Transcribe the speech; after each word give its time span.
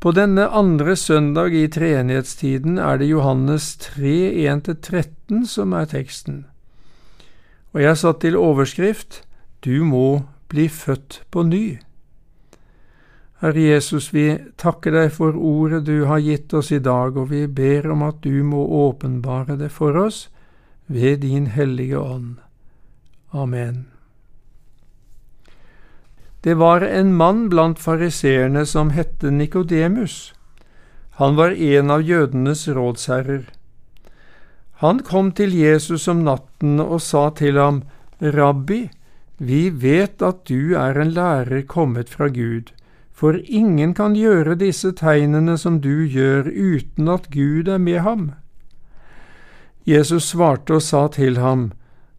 På 0.00 0.14
denne 0.16 0.46
andre 0.48 0.94
søndag 0.96 1.52
i 1.52 1.66
treenighetstiden 1.68 2.78
er 2.80 2.96
det 2.96 3.10
Johannes 3.10 3.74
3, 3.84 4.14
1–13 4.48 5.44
som 5.44 5.74
er 5.76 5.90
teksten. 5.90 6.46
Og 7.76 7.82
jeg 7.82 7.98
satt 8.00 8.22
til 8.24 8.38
overskrift 8.40 9.20
Du 9.60 9.84
må 9.84 10.22
bli 10.48 10.70
født 10.72 11.20
på 11.30 11.44
ny. 11.44 11.78
Herre 13.44 13.60
Jesus, 13.60 14.08
vi 14.16 14.38
takker 14.56 14.96
deg 14.96 15.12
for 15.12 15.36
ordet 15.36 15.84
du 15.84 16.06
har 16.08 16.24
gitt 16.24 16.52
oss 16.56 16.72
i 16.72 16.80
dag, 16.80 17.16
og 17.16 17.28
vi 17.28 17.44
ber 17.46 17.92
om 17.92 18.08
at 18.08 18.24
du 18.24 18.40
må 18.44 18.64
åpenbare 18.88 19.60
det 19.60 19.68
for 19.68 20.00
oss 20.00 20.30
ved 20.88 21.20
din 21.28 21.52
hellige 21.52 22.00
ånd. 22.00 22.36
Amen. 23.36 23.99
Det 26.40 26.54
var 26.54 26.80
en 26.80 27.14
mann 27.14 27.48
blant 27.48 27.78
fariseerne 27.78 28.66
som 28.66 28.90
hette 28.96 29.30
Nikodemus. 29.30 30.32
Han 31.20 31.36
var 31.36 31.50
en 31.50 31.90
av 31.90 32.02
jødenes 32.02 32.68
rådsherrer. 32.68 33.42
Han 34.80 35.02
kom 35.04 35.32
til 35.36 35.52
Jesus 35.52 36.08
om 36.08 36.22
natten 36.24 36.80
og 36.80 37.02
sa 37.04 37.28
til 37.36 37.58
ham, 37.60 37.82
Rabbi, 38.20 38.86
vi 39.36 39.68
vet 39.68 40.22
at 40.24 40.46
du 40.48 40.72
er 40.80 40.96
en 41.00 41.12
lærer 41.12 41.66
kommet 41.68 42.08
fra 42.08 42.28
Gud, 42.32 42.72
for 43.12 43.36
ingen 43.44 43.92
kan 43.94 44.16
gjøre 44.16 44.56
disse 44.56 44.94
tegnene 44.96 45.58
som 45.60 45.82
du 45.84 46.06
gjør 46.08 46.48
uten 46.48 47.12
at 47.12 47.28
Gud 47.32 47.68
er 47.68 47.78
med 47.78 48.00
ham. 48.00 48.32
Jesus 49.84 50.32
svarte 50.32 50.78
og 50.80 50.82
sa 50.88 51.06
til 51.12 51.36
ham, 51.36 51.72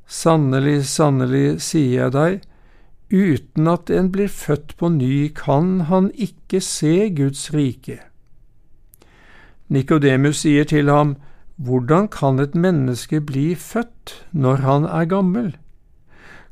Sannelig, 0.06 0.86
sannelig, 0.86 1.62
sier 1.66 2.04
jeg 2.04 2.14
deg, 2.14 2.40
uten 3.12 3.68
at 3.68 3.90
en 3.92 4.12
blir 4.12 4.32
født 4.32 4.78
på 4.80 4.90
ny, 4.90 5.32
kan 5.36 5.88
han 5.92 6.12
ikke 6.16 6.62
se 6.64 7.10
Guds 7.16 7.54
rike. 7.54 8.00
Nikodemus 9.72 10.44
sier 10.44 10.64
til 10.68 10.90
ham, 10.90 11.16
Hvordan 11.62 12.08
kan 12.08 12.40
et 12.40 12.56
menneske 12.56 13.20
bli 13.22 13.54
født 13.56 14.26
når 14.32 14.64
han 14.66 14.86
er 14.86 15.06
gammel? 15.06 15.52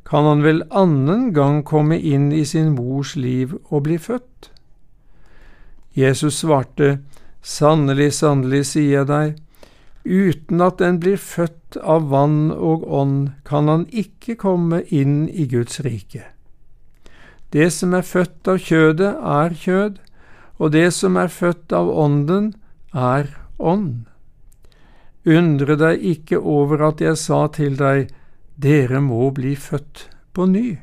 Kan 0.06 0.24
han 0.24 0.44
vel 0.44 0.62
annen 0.70 1.34
gang 1.34 1.64
komme 1.66 1.98
inn 1.98 2.32
i 2.32 2.44
sin 2.46 2.76
mors 2.76 3.16
liv 3.16 3.56
og 3.70 3.84
bli 3.88 3.98
født? 3.98 4.52
Jesus 5.98 6.44
svarte, 6.44 7.00
Sannelig, 7.42 8.14
sannelig, 8.14 8.66
sier 8.66 9.00
jeg 9.00 9.08
deg, 9.10 9.38
uten 10.06 10.62
at 10.62 10.82
en 10.82 11.00
blir 11.00 11.18
født 11.18 11.80
av 11.82 12.10
vann 12.12 12.52
og 12.52 12.84
ånd, 12.86 13.32
kan 13.48 13.72
han 13.72 13.88
ikke 13.90 14.36
komme 14.36 14.84
inn 14.92 15.24
i 15.30 15.48
Guds 15.48 15.80
rike. 15.86 16.28
Det 17.50 17.72
som 17.74 17.94
er 17.98 18.06
født 18.06 18.48
av 18.48 18.60
kjødet, 18.62 19.16
er 19.18 19.56
kjød, 19.58 19.98
og 20.60 20.72
det 20.76 20.90
som 20.94 21.18
er 21.18 21.32
født 21.34 21.74
av 21.74 21.90
ånden, 21.90 22.54
er 22.94 23.32
ånd. 23.58 24.06
Undre 25.26 25.76
deg 25.80 26.04
ikke 26.12 26.40
over 26.40 26.84
at 26.90 27.02
jeg 27.02 27.18
sa 27.18 27.48
til 27.54 27.78
deg, 27.80 28.10
dere 28.60 29.02
må 29.02 29.32
bli 29.36 29.56
født 29.56 30.06
på 30.34 30.46
ny. 30.46 30.78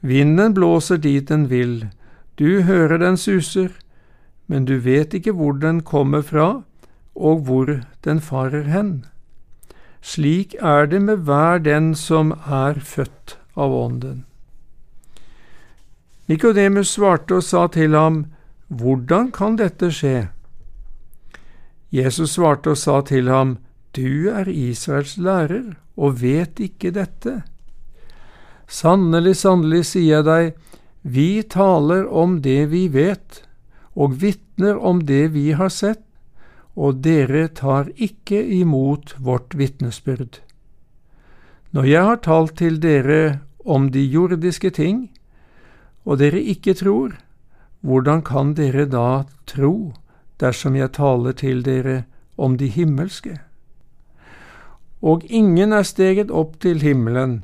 Vinden 0.00 0.54
blåser 0.54 1.00
dit 1.02 1.28
den 1.28 1.48
vil, 1.50 1.88
du 2.36 2.62
hører 2.62 3.00
den 3.00 3.16
suser, 3.16 3.72
men 4.46 4.66
du 4.68 4.76
vet 4.78 5.14
ikke 5.16 5.34
hvor 5.34 5.56
den 5.58 5.80
kommer 5.82 6.22
fra, 6.22 6.62
og 7.16 7.46
hvor 7.48 7.72
den 8.04 8.20
farer 8.20 8.68
hen. 8.70 9.06
Slik 10.02 10.54
er 10.60 10.86
det 10.86 11.00
med 11.02 11.24
hver 11.26 11.58
den 11.58 11.94
som 11.98 12.30
er 12.46 12.78
født 12.78 13.38
av 13.56 13.72
Ånden. 13.74 14.24
Nikodemus 16.26 16.90
svarte 16.96 17.38
og 17.38 17.44
sa 17.46 17.66
til 17.70 17.94
ham, 17.94 18.24
Hvordan 18.68 19.30
kan 19.30 19.56
dette 19.56 19.92
skje? 19.94 20.28
Jesus 21.94 22.34
svarte 22.34 22.74
og 22.74 22.78
sa 22.78 23.00
til 23.06 23.28
ham, 23.30 23.58
Du 23.94 24.28
er 24.28 24.48
Israels 24.48 25.16
lærer 25.16 25.76
og 25.96 26.20
vet 26.22 26.58
ikke 26.60 26.90
dette. 26.90 27.42
Sannelig, 28.66 29.36
sannelig, 29.36 29.84
sier 29.86 30.18
jeg 30.18 30.26
deg, 30.26 30.56
vi 31.02 31.42
taler 31.42 32.08
om 32.10 32.40
det 32.42 32.66
vi 32.72 32.88
vet, 32.90 33.44
og 33.94 34.18
vitner 34.20 34.76
om 34.76 35.04
det 35.06 35.30
vi 35.32 35.52
har 35.54 35.70
sett, 35.70 36.02
og 36.74 37.00
dere 37.06 37.46
tar 37.48 37.88
ikke 37.94 38.42
imot 38.58 39.14
vårt 39.22 39.54
vitnesbyrd. 39.56 40.42
Når 41.70 41.84
jeg 41.88 42.02
har 42.10 42.18
talt 42.26 42.56
til 42.58 42.80
dere 42.82 43.38
om 43.64 43.88
de 43.94 44.02
jordiske 44.02 44.70
ting, 44.74 45.06
og 46.06 46.20
dere 46.22 46.40
ikke 46.40 46.76
tror, 46.78 47.16
hvordan 47.82 48.22
kan 48.22 48.54
dere 48.54 48.86
da 48.86 49.26
tro 49.46 49.92
dersom 50.40 50.76
jeg 50.78 50.94
taler 50.94 51.34
til 51.34 51.64
dere 51.66 52.04
om 52.38 52.56
de 52.58 52.70
himmelske? 52.70 53.40
Og 55.02 55.26
ingen 55.26 55.72
er 55.72 55.84
steget 55.86 56.30
opp 56.30 56.60
til 56.62 56.80
himmelen 56.82 57.42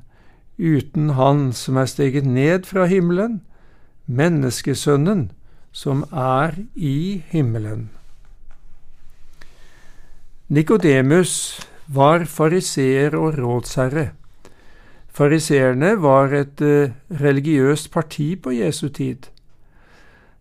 uten 0.58 1.10
Han 1.18 1.52
som 1.52 1.76
er 1.76 1.86
steget 1.90 2.26
ned 2.26 2.66
fra 2.68 2.86
himmelen, 2.86 3.40
menneskesønnen 4.06 5.30
som 5.72 6.04
er 6.12 6.54
i 6.74 7.22
himmelen. 7.32 7.90
Nikodemus 10.48 11.60
var 11.88 12.26
fariseer 12.28 13.16
og 13.16 13.38
rådsherre. 13.38 14.10
Fariseerne 15.12 16.02
var 16.02 16.32
et 16.32 16.60
uh, 16.64 16.92
religiøst 17.20 17.90
parti 17.92 18.34
på 18.36 18.50
Jesu 18.50 18.88
tid. 18.88 19.28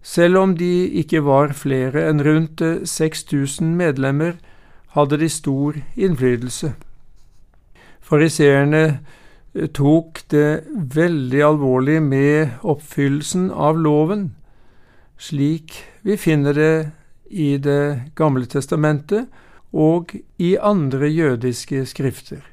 Selv 0.02 0.38
om 0.38 0.58
de 0.58 0.88
ikke 0.88 1.20
var 1.26 1.52
flere 1.54 2.08
enn 2.10 2.24
rundt 2.26 2.64
6000 2.90 3.68
eh, 3.68 3.76
medlemmer, 3.78 4.38
hadde 4.96 5.20
de 5.20 5.30
stor 5.30 5.76
innflytelse. 5.96 6.72
Fariseerne 8.02 8.84
eh, 9.54 9.68
tok 9.68 10.24
det 10.32 10.64
veldig 10.96 11.44
alvorlig 11.46 12.00
med 12.02 12.64
oppfyllelsen 12.64 13.52
av 13.52 13.78
loven, 13.78 14.32
slik 15.22 15.76
vi 16.02 16.18
finner 16.18 16.58
det 16.58 16.76
i 17.30 17.58
Det 17.58 18.12
gamle 18.16 18.46
testamentet 18.46 19.28
og 19.72 20.16
i 20.40 20.58
andre 20.58 21.08
jødiske 21.08 21.86
skrifter. 21.86 22.51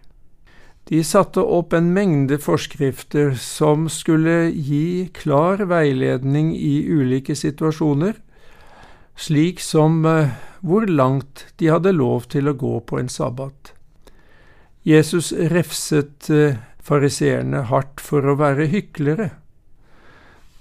De 0.89 1.03
satte 1.05 1.43
opp 1.45 1.75
en 1.77 1.91
mengde 1.93 2.39
forskrifter 2.41 3.35
som 3.37 3.91
skulle 3.93 4.49
gi 4.49 5.11
klar 5.13 5.61
veiledning 5.69 6.55
i 6.57 6.81
ulike 6.89 7.37
situasjoner, 7.37 8.15
slik 9.13 9.61
som 9.61 10.07
eh, 10.09 10.33
hvor 10.65 10.89
langt 10.89 11.45
de 11.61 11.69
hadde 11.69 11.93
lov 11.93 12.31
til 12.33 12.49
å 12.49 12.57
gå 12.57 12.73
på 12.89 13.03
en 13.03 13.13
sabbat. 13.13 13.75
Jesus 14.89 15.35
refset 15.53 16.31
eh, 16.33 16.57
fariseerne 16.81 17.67
hardt 17.69 18.01
for 18.01 18.25
å 18.25 18.39
være 18.41 18.71
hyklere. 18.73 19.31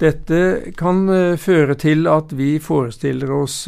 Dette 0.04 0.74
kan 0.76 1.06
eh, 1.08 1.40
føre 1.40 1.80
til 1.80 2.04
at 2.12 2.36
vi 2.36 2.58
forestiller 2.60 3.32
oss 3.32 3.62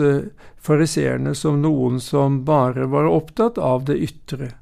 fariseerne 0.59 1.31
som 1.39 1.63
noen 1.63 2.03
som 2.03 2.43
bare 2.43 2.91
var 2.91 3.07
opptatt 3.07 3.55
av 3.55 3.87
det 3.87 4.03
ytre. 4.11 4.57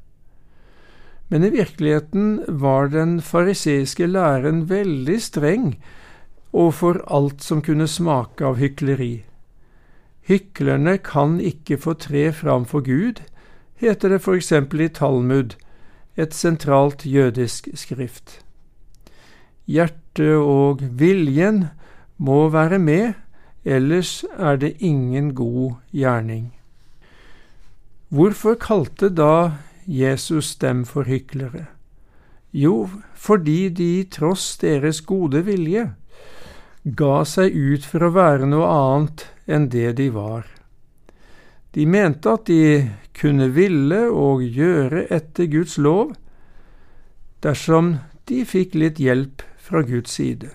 Men 1.29 1.43
i 1.43 1.49
virkeligheten 1.49 2.43
var 2.47 2.87
den 2.87 3.21
fariseiske 3.21 4.07
læren 4.07 4.69
veldig 4.69 5.21
streng 5.21 5.73
overfor 6.53 7.01
alt 7.11 7.43
som 7.43 7.61
kunne 7.61 7.87
smake 7.87 8.45
av 8.45 8.57
hykleri. 8.61 9.25
Hyklerne 10.27 10.97
kan 11.03 11.39
ikke 11.39 11.77
få 11.77 11.93
tre 11.99 12.31
fram 12.31 12.65
for 12.65 12.83
Gud, 12.83 13.21
heter 13.79 14.09
det 14.09 14.23
eksempel 14.27 14.81
i 14.81 14.89
Talmud, 14.89 15.55
et 16.17 16.33
sentralt 16.33 17.05
jødisk 17.05 17.69
skrift. 17.75 18.39
Hjertet 19.67 20.35
og 20.35 20.81
viljen 20.81 21.67
må 22.17 22.49
være 22.49 22.79
med, 22.79 23.13
ellers 23.65 24.23
er 24.37 24.55
det 24.55 24.77
ingen 24.79 25.35
god 25.35 25.75
gjerning. 25.91 26.53
Hvorfor 28.09 28.55
kalte 28.55 29.09
da 29.09 29.59
Jesus 29.87 30.55
dem 30.59 30.83
for 30.85 31.07
hyklere? 31.07 31.65
Jo, 32.51 32.89
fordi 33.15 33.69
de 33.69 34.03
tross 34.11 34.57
deres 34.59 34.99
gode 35.01 35.45
vilje 35.47 35.87
ga 36.83 37.23
seg 37.27 37.55
ut 37.55 37.87
for 37.87 38.07
å 38.07 38.13
være 38.15 38.47
noe 38.47 38.67
annet 38.67 39.25
enn 39.47 39.67
det 39.71 39.93
de 39.99 40.09
var. 40.11 40.45
De 41.75 41.85
mente 41.85 42.31
at 42.31 42.47
de 42.47 42.87
kunne 43.17 43.49
ville 43.55 44.05
og 44.11 44.43
gjøre 44.43 45.07
etter 45.13 45.49
Guds 45.51 45.77
lov 45.77 46.15
dersom 47.43 47.97
de 48.27 48.43
fikk 48.47 48.75
litt 48.75 48.99
hjelp 48.99 49.43
fra 49.61 49.83
Guds 49.87 50.15
side. 50.19 50.51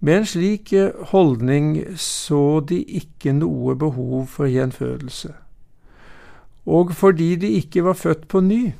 Med 0.00 0.22
en 0.22 0.28
slik 0.28 0.72
holdning 1.12 1.96
så 2.00 2.60
de 2.60 2.82
ikke 3.00 3.32
noe 3.36 3.76
behov 3.78 4.26
for 4.32 4.48
gjenfødelse. 4.50 5.32
Og 6.66 6.92
fordi 6.98 7.36
de 7.38 7.54
ikke 7.60 7.84
var 7.86 7.94
født 7.94 8.26
på 8.28 8.42
ny, 8.42 8.74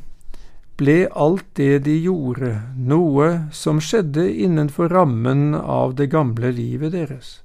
ble 0.76 1.06
alt 1.16 1.46
det 1.56 1.84
de 1.86 1.94
gjorde, 2.04 2.52
noe 2.76 3.28
som 3.54 3.80
skjedde 3.80 4.26
innenfor 4.28 4.90
rammen 4.92 5.54
av 5.56 5.94
det 5.96 6.10
gamle 6.12 6.50
livet 6.52 6.92
deres. 6.92 7.40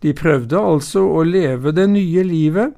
De 0.00 0.14
prøvde 0.16 0.58
altså 0.58 1.04
å 1.04 1.22
leve 1.28 1.74
det 1.76 1.86
nye 1.92 2.24
livet, 2.24 2.72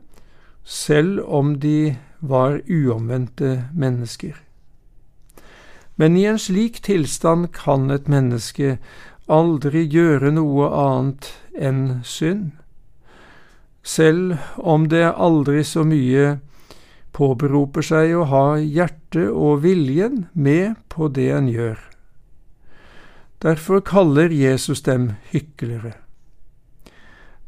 selv 0.65 1.23
om 1.27 1.57
de 1.63 1.95
var 2.21 2.61
uomvendte 2.71 3.69
mennesker. 3.75 4.35
Men 5.97 6.17
i 6.17 6.25
en 6.27 6.39
slik 6.39 6.81
tilstand 6.83 7.51
kan 7.55 7.91
et 7.95 8.09
menneske 8.11 8.77
aldri 9.31 9.85
gjøre 9.87 10.33
noe 10.35 10.71
annet 10.75 11.31
enn 11.55 12.03
synd. 12.07 12.51
Selv 13.83 14.39
om 14.57 14.89
det 14.89 15.05
aldri 15.11 15.65
så 15.67 15.83
mye 15.87 16.37
påberoper 17.13 17.85
seg 17.85 18.15
å 18.17 18.27
ha 18.31 18.45
hjertet 18.59 19.29
og 19.29 19.65
viljen 19.67 20.27
med 20.33 20.79
på 20.89 21.11
det 21.13 21.31
en 21.35 21.51
gjør. 21.51 21.81
Derfor 23.43 23.83
kaller 23.83 24.31
Jesus 24.31 24.85
dem 24.87 25.13
hyklere. 25.33 25.97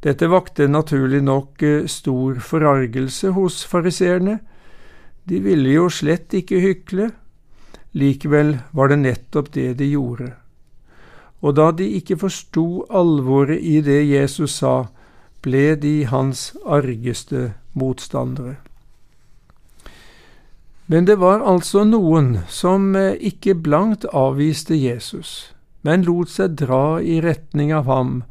Dette 0.05 0.27
vakte 0.29 0.67
naturlig 0.69 1.23
nok 1.25 1.63
eh, 1.65 1.87
stor 1.89 2.41
forargelse 2.45 3.31
hos 3.33 3.63
fariseerne. 3.65 4.41
De 5.25 5.39
ville 5.41 5.71
jo 5.79 5.87
slett 5.89 6.35
ikke 6.37 6.61
hykle, 6.61 7.07
likevel 7.97 8.59
var 8.77 8.91
det 8.93 8.99
nettopp 9.01 9.53
det 9.55 9.71
de 9.79 9.89
gjorde. 9.95 10.35
Og 11.41 11.57
da 11.57 11.71
de 11.73 11.87
ikke 11.97 12.19
forsto 12.21 12.85
alvoret 12.93 13.63
i 13.63 13.79
det 13.85 14.03
Jesus 14.11 14.59
sa, 14.61 14.91
ble 15.45 15.75
de 15.77 16.05
hans 16.09 16.53
argeste 16.65 17.53
motstandere. 17.73 18.57
Men 20.87 21.07
det 21.09 21.17
var 21.21 21.41
altså 21.41 21.85
noen 21.89 22.43
som 22.49 22.93
eh, 22.97 23.17
ikke 23.21 23.57
blankt 23.65 24.05
avviste 24.13 24.77
Jesus, 24.77 25.55
men 25.85 26.05
lot 26.05 26.33
seg 26.33 26.59
dra 26.61 27.01
i 27.01 27.21
retning 27.25 27.73
av 27.73 27.89
ham 27.89 28.23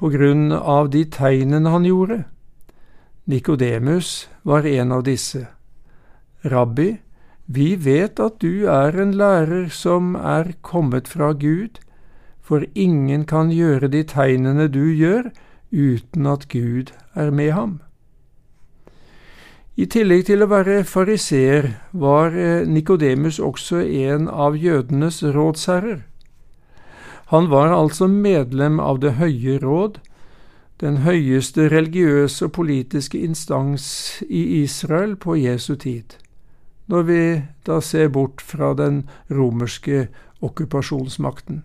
på 0.00 0.08
grunn 0.14 0.48
av 0.52 0.88
de 0.94 1.04
tegnene 1.04 1.68
han 1.68 1.84
gjorde. 1.84 2.22
Nikodemus 3.28 4.28
var 4.42 4.64
en 4.66 4.92
av 4.96 5.04
disse. 5.04 5.44
Rabbi, 6.40 6.94
vi 7.44 7.74
vet 7.76 8.20
at 8.22 8.40
du 8.40 8.64
er 8.72 8.96
en 8.96 9.12
lærer 9.12 9.68
som 9.68 10.14
er 10.16 10.54
kommet 10.64 11.08
fra 11.08 11.32
Gud, 11.36 11.82
for 12.40 12.64
ingen 12.74 13.26
kan 13.28 13.52
gjøre 13.52 13.92
de 13.92 14.00
tegnene 14.08 14.70
du 14.72 14.86
gjør, 14.88 15.28
uten 15.70 16.26
at 16.26 16.48
Gud 16.48 16.92
er 17.14 17.30
med 17.30 17.52
ham. 17.52 17.80
I 19.80 19.86
tillegg 19.86 20.26
til 20.28 20.42
å 20.44 20.50
være 20.50 20.82
fariseer 20.84 21.70
var 21.96 22.34
eh, 22.36 22.66
Nikodemus 22.68 23.38
også 23.40 23.80
en 23.80 24.28
av 24.28 24.58
jødenes 24.58 25.22
rådsherrer. 25.22 26.02
Han 27.30 27.46
var 27.48 27.70
altså 27.72 28.08
medlem 28.10 28.80
av 28.82 28.98
Det 29.00 29.14
høye 29.22 29.58
råd, 29.62 30.00
den 30.80 30.96
høyeste 31.06 31.68
religiøse 31.70 32.48
og 32.48 32.52
politiske 32.56 33.20
instans 33.20 33.86
i 34.26 34.62
Israel 34.62 35.14
på 35.16 35.36
Jesu 35.38 35.76
tid, 35.76 36.16
når 36.88 37.02
vi 37.08 37.22
da 37.68 37.80
ser 37.80 38.08
bort 38.08 38.42
fra 38.42 38.72
den 38.74 39.04
romerske 39.30 40.08
okkupasjonsmakten. 40.40 41.62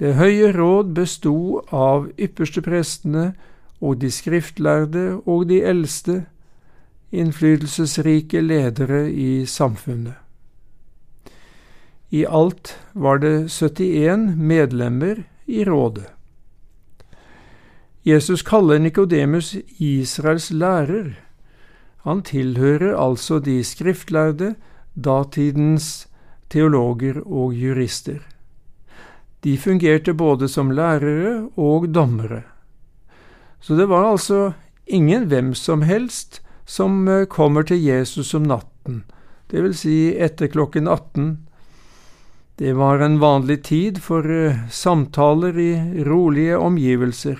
Det 0.00 0.14
høye 0.16 0.48
råd 0.56 0.94
besto 0.96 1.60
av 1.76 2.06
yppersteprestene 2.16 3.34
og 3.84 3.98
de 4.00 4.08
skriftlærde 4.12 5.20
og 5.28 5.48
de 5.50 5.60
eldste, 5.60 6.22
innflytelsesrike 7.10 8.40
ledere 8.40 9.02
i 9.10 9.44
samfunnet. 9.44 10.14
I 12.10 12.24
alt 12.24 12.72
var 12.94 13.20
det 13.22 13.50
71 13.50 14.38
medlemmer 14.38 15.24
i 15.46 15.64
rådet. 15.68 16.06
Jesus 18.06 18.42
kaller 18.42 18.78
Nikodemus 18.78 19.56
Israels 19.78 20.50
lærer. 20.50 21.12
Han 22.08 22.22
tilhører 22.22 22.96
altså 22.96 23.38
de 23.38 23.60
skriftlærde, 23.64 24.54
datidens 24.96 26.08
teologer 26.48 27.20
og 27.26 27.52
jurister. 27.54 28.29
De 29.40 29.56
fungerte 29.56 30.12
både 30.12 30.48
som 30.48 30.70
lærere 30.70 31.48
og 31.56 31.88
dommere. 31.94 32.42
Så 33.60 33.76
det 33.76 33.88
var 33.88 34.04
altså 34.04 34.52
ingen 34.86 35.28
hvem 35.28 35.54
som 35.54 35.82
helst 35.82 36.42
som 36.66 37.08
eh, 37.08 37.26
kommer 37.26 37.62
til 37.62 37.80
Jesus 37.82 38.34
om 38.34 38.42
natten, 38.46 39.04
det 39.50 39.62
vil 39.64 39.74
si 39.74 39.96
etter 40.14 40.46
klokken 40.52 40.86
18 40.88 41.38
det 42.60 42.72
var 42.72 42.98
en 42.98 43.18
vanlig 43.18 43.62
tid 43.64 44.02
for 44.04 44.26
eh, 44.30 44.56
samtaler 44.70 45.58
i 45.58 46.04
rolige 46.04 46.58
omgivelser, 46.58 47.38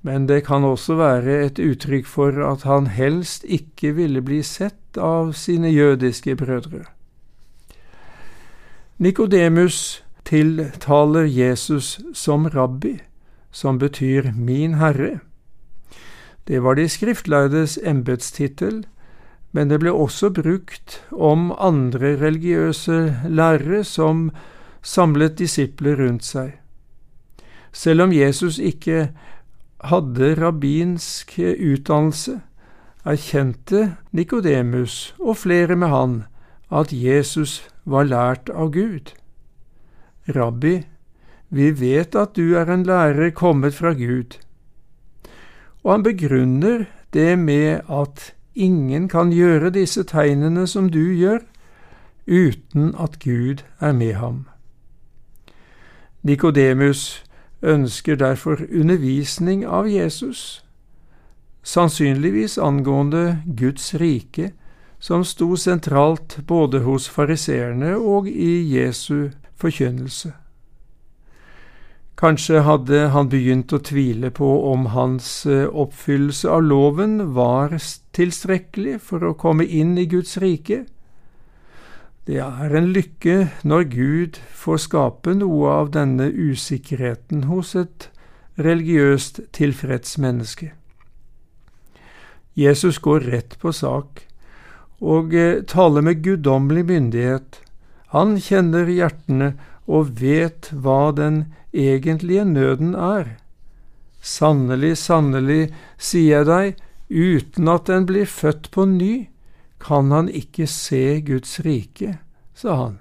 men 0.00 0.24
det 0.26 0.46
kan 0.46 0.64
også 0.64 0.96
være 0.96 1.34
et 1.44 1.60
uttrykk 1.60 2.08
for 2.08 2.40
at 2.46 2.64
han 2.64 2.86
helst 2.86 3.44
ikke 3.44 3.92
ville 3.98 4.22
bli 4.24 4.40
sett 4.42 4.96
av 4.96 5.34
sine 5.36 5.68
jødiske 5.68 6.38
brødre. 6.40 6.86
Nikodemus 8.96 10.00
tiltaler 10.34 11.24
Jesus 11.24 12.00
som 12.12 12.48
rabbi, 12.50 12.98
som 13.50 13.78
betyr 13.78 14.32
min 14.34 14.74
herre. 14.80 15.20
Det 16.48 16.62
var 16.62 16.74
de 16.74 16.88
skriftlærdes 16.88 17.78
embetstittel, 17.86 18.82
men 19.52 19.70
det 19.70 19.78
ble 19.84 19.92
også 19.94 20.32
brukt 20.34 20.98
om 21.12 21.52
andre 21.58 22.16
religiøse 22.18 22.98
lærere 23.30 23.84
som 23.86 24.30
samlet 24.82 25.38
disipler 25.38 26.02
rundt 26.02 26.26
seg. 26.26 26.58
Selv 27.72 28.02
om 28.02 28.12
Jesus 28.12 28.58
ikke 28.58 29.12
hadde 29.86 30.34
rabbinsk 30.42 31.38
utdannelse, 31.38 32.40
erkjente 33.04 33.94
Nikodemus 34.12 35.14
og 35.20 35.36
flere 35.46 35.76
med 35.76 35.94
han 35.94 36.22
at 36.74 36.90
Jesus 36.92 37.62
var 37.84 38.10
lært 38.10 38.50
av 38.50 38.72
Gud. 38.74 39.14
Rabbi, 40.28 40.78
vi 41.48 41.70
vet 41.80 42.14
at 42.14 42.36
du 42.36 42.54
er 42.56 42.70
en 42.72 42.86
lærer 42.86 43.30
kommet 43.30 43.74
fra 43.74 43.92
Gud. 43.92 44.38
Og 45.84 45.92
han 45.92 46.02
begrunner 46.02 46.86
det 47.12 47.38
med 47.38 47.80
at 47.90 48.34
Ingen 48.54 49.08
kan 49.08 49.32
gjøre 49.32 49.70
disse 49.70 50.04
tegnene 50.06 50.66
som 50.66 50.86
du 50.90 51.10
gjør, 51.10 51.38
uten 52.26 52.94
at 53.00 53.18
Gud 53.18 53.64
er 53.80 53.92
med 53.92 54.12
ham. 54.14 54.46
Nikodemus 56.22 57.24
ønsker 57.62 58.14
derfor 58.14 58.60
undervisning 58.80 59.66
av 59.66 59.88
Jesus, 59.90 60.64
sannsynligvis 61.62 62.58
angående 62.58 63.42
Guds 63.56 63.94
rike, 63.94 64.52
som 64.98 65.24
sto 65.24 65.56
sentralt 65.56 66.38
både 66.46 66.80
hos 66.86 67.08
fariseerne 67.08 67.96
og 67.96 68.28
i 68.28 68.78
Jesu 68.78 69.30
forkynnelse. 69.60 70.32
Kanskje 72.14 72.62
hadde 72.62 73.08
han 73.10 73.28
begynt 73.28 73.72
å 73.74 73.80
tvile 73.82 74.30
på 74.30 74.48
om 74.70 74.86
hans 74.94 75.46
eh, 75.50 75.66
oppfyllelse 75.66 76.48
av 76.50 76.62
loven 76.62 77.16
var 77.34 77.74
tilstrekkelig 78.14 79.00
for 79.02 79.26
å 79.26 79.34
komme 79.34 79.66
inn 79.66 79.96
i 79.98 80.06
Guds 80.06 80.36
rike. 80.38 80.84
Det 82.24 82.38
er 82.40 82.76
en 82.78 82.92
lykke 82.94 83.34
når 83.68 83.88
Gud 83.92 84.38
får 84.56 84.78
skape 84.86 85.34
noe 85.36 85.74
av 85.82 85.90
denne 85.92 86.30
usikkerheten 86.30 87.44
hos 87.50 87.74
et 87.76 88.08
religiøst 88.56 89.42
tilfreds 89.52 90.14
menneske. 90.16 90.70
Jesus 92.54 93.02
går 93.02 93.26
rett 93.34 93.58
på 93.58 93.74
sak 93.74 94.22
og 95.02 95.34
eh, 95.34 95.64
taler 95.66 96.06
med 96.06 96.22
guddommelig 96.22 96.86
myndighet. 96.86 97.63
Han 98.14 98.36
kjenner 98.38 98.86
hjertene 98.86 99.54
og 99.90 100.14
vet 100.20 100.70
hva 100.70 101.10
den 101.16 101.40
egentlige 101.74 102.44
nøden 102.46 102.94
er. 102.94 103.34
Sannelig, 104.22 104.94
sannelig, 105.02 105.72
sier 105.98 106.44
jeg 106.44 106.46
deg, 106.48 106.84
uten 107.10 107.70
at 107.72 107.90
den 107.90 108.06
blir 108.08 108.30
født 108.30 108.70
på 108.70 108.86
ny, 108.88 109.14
kan 109.82 110.14
han 110.14 110.30
ikke 110.30 110.68
se 110.70 111.18
Guds 111.26 111.58
rike, 111.66 112.14
sa 112.56 112.76
han. 112.78 113.00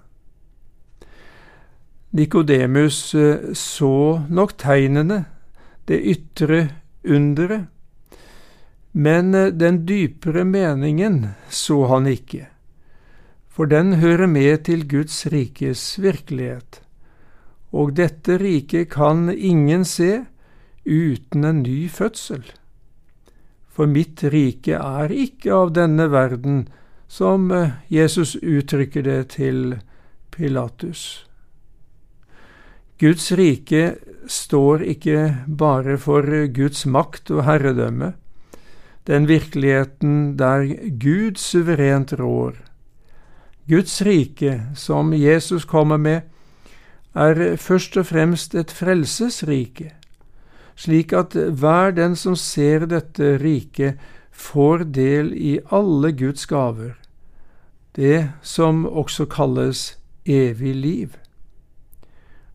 Nikodemus 2.14 2.98
eh, 3.16 3.54
så 3.58 3.94
nok 4.30 4.58
tegnene, 4.62 5.24
det 5.88 6.02
ytre 6.02 6.60
underet, 7.06 7.70
men 8.92 9.34
eh, 9.38 9.54
den 9.54 9.84
dypere 9.88 10.44
meningen 10.44 11.22
så 11.50 11.80
han 11.94 12.10
ikke 12.10 12.50
for 13.54 13.70
den 13.70 14.00
hører 14.02 14.26
med 14.28 14.66
til 14.66 14.88
Guds 14.90 15.28
rikes 15.30 16.02
virkelighet. 16.02 16.82
Og 17.74 17.94
dette 17.98 18.40
riket 18.42 18.90
kan 18.94 19.30
ingen 19.30 19.86
se 19.86 20.26
uten 20.86 21.46
en 21.46 21.62
ny 21.62 21.86
fødsel. 21.90 22.42
For 23.70 23.90
mitt 23.90 24.24
rike 24.34 24.78
er 24.78 25.14
ikke 25.14 25.54
av 25.54 25.74
denne 25.74 26.10
verden, 26.14 26.66
som 27.08 27.52
eh, 27.54 27.78
Jesus 27.90 28.36
uttrykker 28.42 29.06
det 29.06 29.22
til 29.38 29.78
Pilatus. 30.34 31.26
Guds 33.02 33.32
rike 33.38 33.96
står 34.30 34.86
ikke 34.94 35.46
bare 35.48 35.98
for 36.02 36.26
Guds 36.54 36.86
makt 36.86 37.32
og 37.34 37.46
herredømme, 37.46 38.14
den 39.10 39.26
virkeligheten 39.28 40.38
der 40.40 40.70
Gud 41.02 41.42
suverent 41.42 42.14
rår. 42.18 42.56
Guds 43.70 44.02
rike, 44.02 44.62
som 44.76 45.14
Jesus 45.14 45.66
kommer 45.66 45.98
med, 45.98 46.22
er 47.16 47.56
først 47.56 47.98
og 47.98 48.10
fremst 48.10 48.56
et 48.56 48.72
frelsesrike, 48.72 49.94
slik 50.76 51.14
at 51.14 51.36
hver 51.36 51.94
den 51.96 52.16
som 52.16 52.36
ser 52.36 52.88
dette 52.90 53.38
riket, 53.40 54.02
får 54.34 54.84
del 54.96 55.32
i 55.38 55.60
alle 55.72 56.12
Guds 56.12 56.46
gaver, 56.50 56.96
det 57.96 58.32
som 58.42 58.86
også 58.86 59.26
kalles 59.30 59.94
evig 60.26 60.76
liv. 60.76 61.14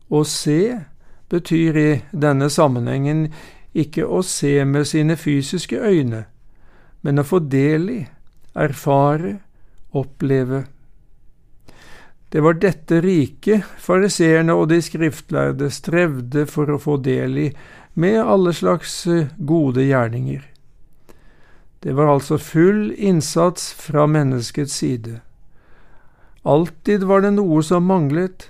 Å 0.09 0.23
se 0.27 0.81
betyr 1.29 1.77
i 1.77 1.91
denne 2.11 2.49
sammenhengen 2.49 3.29
ikke 3.73 4.05
å 4.05 4.21
se 4.25 4.65
med 4.65 4.87
sine 4.89 5.15
fysiske 5.15 5.79
øyne, 5.79 6.25
men 7.01 7.21
å 7.21 7.23
få 7.23 7.39
del 7.39 7.89
i, 7.93 8.01
erfare, 8.55 9.37
oppleve. 9.95 10.65
Det 12.29 12.43
var 12.45 12.59
dette 12.61 13.01
riket 13.01 13.65
fariseerne 13.81 14.53
og 14.53 14.67
de 14.69 14.77
skriftlærde 14.85 15.71
strevde 15.73 16.45
for 16.45 16.69
å 16.69 16.77
få 16.81 16.99
del 17.01 17.37
i, 17.41 17.47
med 17.97 18.19
alle 18.21 18.53
slags 18.53 19.01
gode 19.37 19.87
gjerninger. 19.87 20.43
Det 21.79 21.95
var 21.97 22.11
altså 22.13 22.37
full 22.37 22.91
innsats 22.93 23.71
fra 23.73 24.05
menneskets 24.07 24.73
side. 24.73 25.21
Alltid 26.43 27.03
var 27.03 27.25
det 27.25 27.33
noe 27.35 27.63
som 27.63 27.87
manglet, 27.89 28.49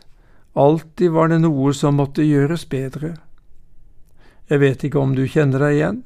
alltid 0.54 1.16
var 1.16 1.32
det 1.32 1.40
noe 1.46 1.74
som 1.74 1.98
måtte 2.02 2.26
gjøres 2.26 2.66
bedre. 2.70 3.16
Jeg 4.50 4.60
vet 4.60 4.84
ikke 4.84 5.00
om 5.00 5.16
du 5.16 5.24
kjenner 5.30 5.62
deg 5.66 5.78
igjen? 5.78 6.04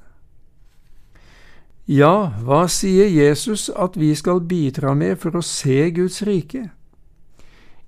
Ja, 1.90 2.32
hva 2.44 2.68
sier 2.72 3.10
Jesus 3.12 3.70
at 3.72 3.98
vi 4.00 4.14
skal 4.16 4.44
bidra 4.48 4.94
med 4.96 5.18
for 5.20 5.36
å 5.36 5.44
se 5.44 5.90
Guds 5.96 6.22
rike? 6.28 6.70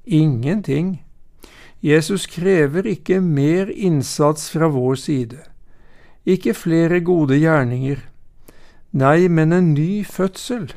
Ingenting. 0.06 1.02
Jesus 1.82 2.26
krever 2.26 2.86
ikke 2.86 3.22
mer 3.22 3.70
innsats 3.70 4.50
fra 4.50 4.68
vår 4.68 4.96
side, 4.96 5.38
ikke 6.26 6.54
flere 6.54 7.00
gode 7.06 7.38
gjerninger, 7.38 8.00
nei, 8.92 9.28
men 9.28 9.54
en 9.54 9.74
ny 9.74 10.06
fødsel. 10.06 10.72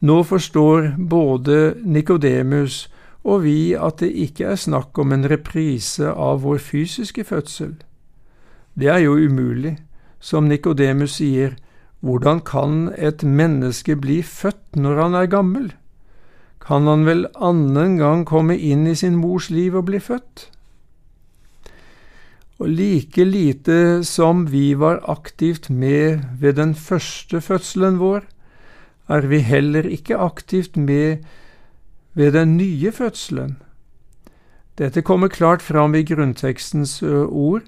Nå 0.00 0.22
forstår 0.22 0.94
både 1.08 1.74
Nikodemus 1.84 2.88
og 3.24 3.42
vi 3.44 3.74
at 3.74 4.00
det 4.02 4.10
ikke 4.14 4.52
er 4.52 4.60
snakk 4.60 4.98
om 4.98 5.12
en 5.12 5.26
reprise 5.30 6.12
av 6.12 6.44
vår 6.44 6.60
fysiske 6.62 7.24
fødsel. 7.26 7.74
Det 8.78 8.88
er 8.88 9.02
jo 9.04 9.18
umulig. 9.18 9.78
Som 10.20 10.48
Nikodemus 10.50 11.18
sier, 11.18 11.56
hvordan 12.00 12.40
kan 12.42 12.88
et 12.96 13.22
menneske 13.22 13.96
bli 13.96 14.22
født 14.22 14.76
når 14.76 15.02
han 15.02 15.14
er 15.14 15.30
gammel? 15.30 15.68
Kan 16.68 16.84
han 16.84 17.06
vel 17.08 17.24
annen 17.40 17.96
gang 17.96 18.26
komme 18.28 18.52
inn 18.52 18.84
i 18.90 18.92
sin 18.92 19.14
mors 19.16 19.46
liv 19.48 19.72
og 19.78 19.86
bli 19.88 20.02
født? 20.04 20.50
Og 22.60 22.68
like 22.68 23.24
lite 23.24 24.04
som 24.04 24.42
vi 24.52 24.74
var 24.76 24.98
aktivt 25.08 25.70
med 25.70 26.26
ved 26.40 26.58
den 26.58 26.74
første 26.74 27.40
fødselen 27.40 27.96
vår, 28.02 28.26
er 29.08 29.24
vi 29.30 29.38
heller 29.38 29.88
ikke 29.88 30.18
aktivt 30.20 30.76
med 30.76 31.24
ved 32.12 32.32
den 32.36 32.58
nye 32.58 32.92
fødselen. 32.92 33.56
Dette 34.76 35.00
kommer 35.02 35.32
klart 35.32 35.62
fram 35.62 35.94
i 35.94 36.04
grunntekstens 36.04 37.02
ord, 37.02 37.64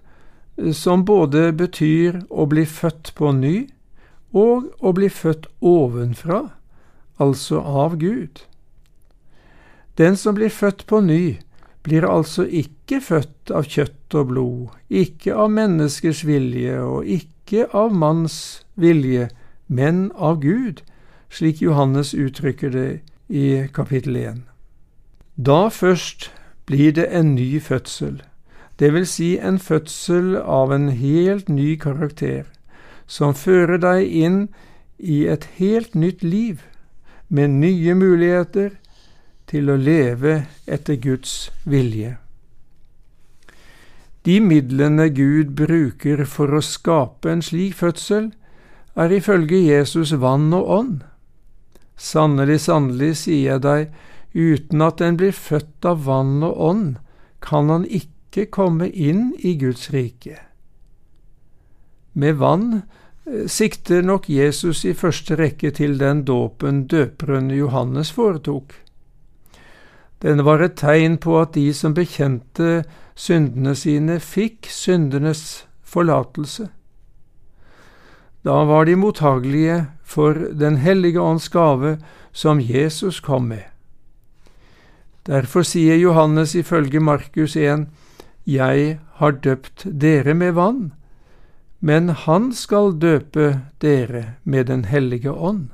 som 0.77 1.07
både 1.09 1.55
betyr 1.57 2.21
å 2.29 2.45
bli 2.53 2.67
født 2.69 3.15
på 3.17 3.33
ny 3.33 3.71
og 4.37 4.69
å 4.85 4.93
bli 4.93 5.09
født 5.09 5.49
ovenfra, 5.65 6.51
altså 7.17 7.65
av 7.65 7.97
Gud. 7.97 8.45
Den 10.01 10.17
som 10.17 10.35
blir 10.35 10.49
født 10.49 10.87
på 10.89 11.03
ny, 11.05 11.37
blir 11.85 12.07
altså 12.09 12.47
ikke 12.49 13.03
født 13.05 13.51
av 13.53 13.67
kjøtt 13.69 14.15
og 14.17 14.31
blod, 14.31 14.63
ikke 14.89 15.35
av 15.37 15.51
menneskers 15.53 16.23
vilje 16.25 16.79
og 16.81 17.05
ikke 17.05 17.67
av 17.77 17.93
manns 17.93 18.39
vilje, 18.81 19.29
men 19.69 20.09
av 20.17 20.41
Gud, 20.41 20.81
slik 21.29 21.61
Johannes 21.61 22.15
uttrykker 22.17 22.73
det 22.73 22.89
i 23.29 23.67
kapittel 23.77 24.17
1. 24.17 24.41
Da 25.37 25.69
først 25.69 26.31
blir 26.65 26.97
det 26.97 27.11
en 27.13 27.35
ny 27.35 27.61
fødsel, 27.61 28.23
det 28.81 28.95
vil 28.97 29.05
si 29.07 29.35
en 29.37 29.61
fødsel 29.61 30.39
av 30.41 30.73
en 30.73 30.89
helt 30.89 31.53
ny 31.53 31.77
karakter, 31.77 32.49
som 33.07 33.37
fører 33.37 33.77
deg 33.77 34.09
inn 34.09 34.47
i 34.97 35.27
et 35.29 35.45
helt 35.61 35.93
nytt 35.95 36.25
liv, 36.25 36.65
med 37.29 37.61
nye 37.61 37.95
muligheter 37.95 38.73
til 39.51 39.71
å 39.71 39.79
leve 39.79 40.45
etter 40.71 40.99
Guds 41.03 41.51
vilje. 41.67 42.17
De 44.25 44.37
midlene 44.45 45.09
Gud 45.17 45.55
bruker 45.57 46.27
for 46.29 46.53
å 46.53 46.61
skape 46.65 47.31
en 47.33 47.43
slik 47.43 47.79
fødsel, 47.79 48.31
er 48.95 49.15
ifølge 49.17 49.63
Jesus 49.63 50.13
vann 50.13 50.51
og 50.53 50.69
ånd. 50.77 50.99
Sannelig, 51.97 52.61
sannelig, 52.67 53.15
sier 53.23 53.55
jeg 53.55 53.63
deg, 53.65 53.95
uten 54.35 54.85
at 54.85 55.01
en 55.05 55.17
blir 55.21 55.33
født 55.37 55.89
av 55.89 56.05
vann 56.07 56.45
og 56.47 56.61
ånd, 56.69 56.87
kan 57.41 57.73
han 57.73 57.87
ikke 57.89 58.47
komme 58.53 58.91
inn 58.91 59.33
i 59.39 59.57
Guds 59.61 59.89
rike. 59.95 60.37
Med 62.13 62.37
vann 62.43 62.83
eh, 62.83 63.47
sikter 63.49 64.05
nok 64.05 64.29
Jesus 64.29 64.85
i 64.85 64.93
første 64.93 65.39
rekke 65.41 65.73
til 65.77 65.97
den 66.01 66.25
dåpen 66.29 66.85
døperen 66.91 67.51
Johannes 67.55 68.13
foretok. 68.13 68.75
Den 70.23 70.45
var 70.45 70.61
et 70.61 70.77
tegn 70.77 71.17
på 71.19 71.39
at 71.41 71.55
de 71.57 71.71
som 71.75 71.95
bekjente 71.97 72.83
syndene 73.17 73.75
sine, 73.75 74.19
fikk 74.21 74.69
syndenes 74.69 75.65
forlatelse. 75.81 76.69
Da 78.45 78.65
var 78.65 78.85
de 78.85 78.97
mottagelige 78.97 79.87
for 80.05 80.35
Den 80.35 80.77
hellige 80.77 81.21
ånds 81.21 81.49
gave 81.49 81.99
som 82.33 82.61
Jesus 82.61 83.21
kom 83.21 83.49
med. 83.49 83.65
Derfor 85.27 85.63
sier 85.63 85.97
Johannes 85.97 86.55
ifølge 86.55 87.01
Markus 87.01 87.57
1, 87.57 87.87
Jeg 88.47 88.99
har 89.21 89.31
døpt 89.31 89.85
dere 89.85 90.35
med 90.35 90.53
vann, 90.53 90.93
men 91.81 92.09
han 92.09 92.53
skal 92.53 92.93
døpe 92.99 93.61
dere 93.81 94.25
med 94.45 94.67
Den 94.67 94.85
hellige 94.85 95.33
ånd. 95.33 95.69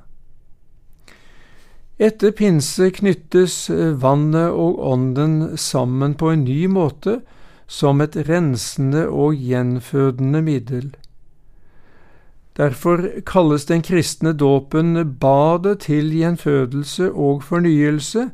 Etter 1.99 2.35
pinse 2.37 2.91
knyttes 2.93 3.71
vannet 4.03 4.53
og 4.53 4.81
ånden 4.85 5.57
sammen 5.57 6.15
på 6.15 6.35
en 6.35 6.45
ny 6.45 6.67
måte, 6.69 7.23
som 7.67 8.01
et 8.05 8.17
rensende 8.29 9.07
og 9.09 9.35
gjenfødende 9.41 10.43
middel. 10.45 10.91
Derfor 12.57 13.01
kalles 13.27 13.65
den 13.69 13.83
kristne 13.83 14.33
dåpen 14.33 15.17
badet 15.21 15.81
til 15.89 16.13
gjenfødelse 16.13 17.11
og 17.13 17.43
fornyelse 17.43 18.31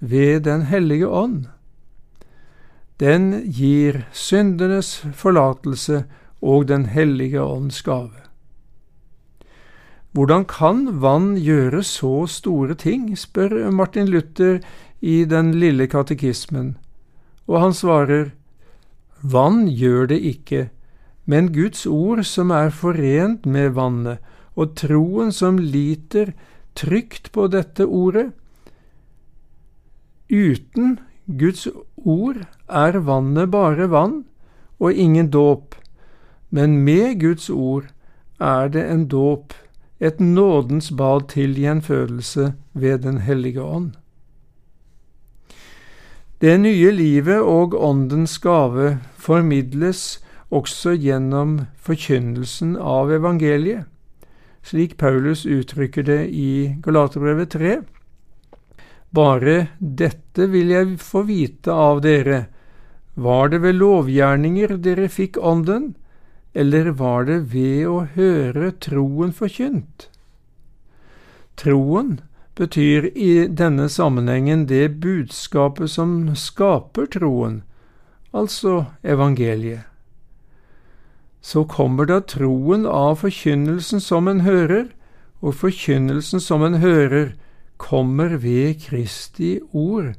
ved 0.00 0.40
Den 0.40 0.62
hellige 0.62 1.08
ånd. 1.08 1.46
Den 3.00 3.42
gir 3.52 4.06
syndenes 4.12 5.06
forlatelse 5.12 6.04
og 6.42 6.68
Den 6.68 6.86
hellige 6.86 7.42
ånds 7.42 7.82
gave. 7.82 8.25
Hvordan 10.16 10.46
kan 10.48 10.86
vann 11.02 11.34
gjøre 11.36 11.82
så 11.84 12.24
store 12.24 12.72
ting, 12.80 13.10
spør 13.20 13.68
Martin 13.68 14.08
Luther 14.08 14.62
i 15.04 15.26
Den 15.28 15.50
lille 15.60 15.84
katekismen, 15.92 16.78
og 17.44 17.60
han 17.60 17.74
svarer, 17.76 18.30
Vann 19.20 19.66
gjør 19.68 20.06
det 20.06 20.20
ikke, 20.24 20.70
men 21.26 21.50
Guds 21.52 21.84
ord 21.84 22.22
som 22.24 22.48
er 22.50 22.72
forent 22.72 23.44
med 23.44 23.74
vannet, 23.76 24.24
og 24.56 24.72
troen 24.80 25.34
som 25.36 25.58
liter 25.60 26.32
trygt 26.72 27.28
på 27.36 27.50
dette 27.52 27.84
ordet. 27.84 28.30
Uten 30.32 30.96
Guds 31.28 31.68
ord 31.96 32.40
er 32.68 32.98
vannet 33.04 33.52
bare 33.52 33.90
vann 33.92 34.22
og 34.80 34.96
ingen 34.96 35.28
dåp, 35.28 35.76
men 36.48 36.80
med 36.88 37.20
Guds 37.20 37.50
ord 37.50 37.92
er 38.40 38.72
det 38.72 38.88
en 38.88 39.04
dåp, 39.12 39.52
et 40.00 40.20
nådens 40.20 40.90
bad 40.92 41.28
til 41.32 41.54
gjenfødelse 41.56 42.54
ved 42.74 42.98
Den 42.98 43.18
hellige 43.18 43.62
ånd. 43.62 43.92
Det 46.40 46.60
nye 46.60 46.90
livet 46.92 47.40
og 47.40 47.74
Åndens 47.74 48.38
gave 48.38 48.98
formidles 49.16 50.20
også 50.50 50.92
gjennom 51.00 51.62
forkynnelsen 51.80 52.76
av 52.76 53.10
evangeliet, 53.10 53.86
slik 54.62 54.98
Paulus 55.00 55.46
uttrykker 55.46 56.04
det 56.04 56.20
i 56.28 56.76
Galaterbrevet 56.84 57.54
3. 57.56 57.76
Bare 59.14 59.68
dette 59.80 60.50
vil 60.52 60.74
jeg 60.74 60.98
få 61.00 61.24
vite 61.24 61.72
av 61.72 62.02
dere, 62.04 62.46
Var 63.16 63.48
det 63.48 63.62
ved 63.62 63.78
lovgjerninger 63.80 64.76
dere 64.76 65.08
fikk 65.08 65.38
Ånden, 65.40 65.94
eller 66.56 66.88
var 66.96 67.26
det 67.28 67.40
ved 67.52 67.84
å 67.84 67.98
høre 68.14 68.70
troen 68.80 69.32
forkynt? 69.36 70.06
Troen 71.60 72.16
betyr 72.56 73.10
i 73.12 73.46
denne 73.46 73.88
sammenhengen 73.92 74.64
det 74.70 74.96
budskapet 75.02 75.92
som 75.92 76.32
skaper 76.32 77.10
troen, 77.12 77.60
altså 78.32 78.86
evangeliet. 79.04 79.84
Så 81.44 81.66
kommer 81.68 82.08
da 82.08 82.22
troen 82.24 82.88
av 82.88 83.20
forkynnelsen 83.20 84.00
som 84.00 84.28
en 84.28 84.40
hører, 84.48 84.88
og 85.44 85.60
forkynnelsen 85.60 86.40
som 86.40 86.64
en 86.64 86.80
hører, 86.80 87.34
kommer 87.76 88.38
ved 88.40 88.80
Kristi 88.80 89.58
ord, 89.72 90.14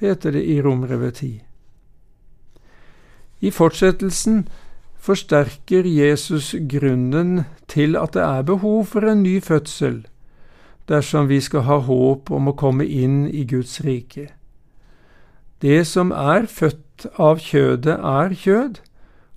heter 0.00 0.32
det 0.32 0.46
i 0.48 0.62
Romrevet 0.64 1.20
10. 1.20 1.42
I 3.42 3.50
fortsettelsen 3.50 4.46
forsterker 5.02 5.86
Jesus 5.88 6.52
grunnen 6.70 7.44
til 7.70 7.96
at 7.98 8.14
det 8.14 8.22
er 8.22 8.46
behov 8.46 8.84
for 8.92 9.06
en 9.08 9.24
ny 9.24 9.40
fødsel, 9.42 10.04
dersom 10.88 11.28
vi 11.30 11.40
skal 11.42 11.66
ha 11.66 11.80
håp 11.82 12.30
om 12.30 12.50
å 12.50 12.56
komme 12.58 12.86
inn 12.86 13.26
i 13.26 13.42
Guds 13.48 13.80
rike. 13.82 14.28
Det 15.62 15.82
som 15.86 16.14
er 16.14 16.46
født 16.50 17.06
av 17.18 17.42
kjødet, 17.42 17.98
er 17.98 18.34
kjød, 18.34 18.80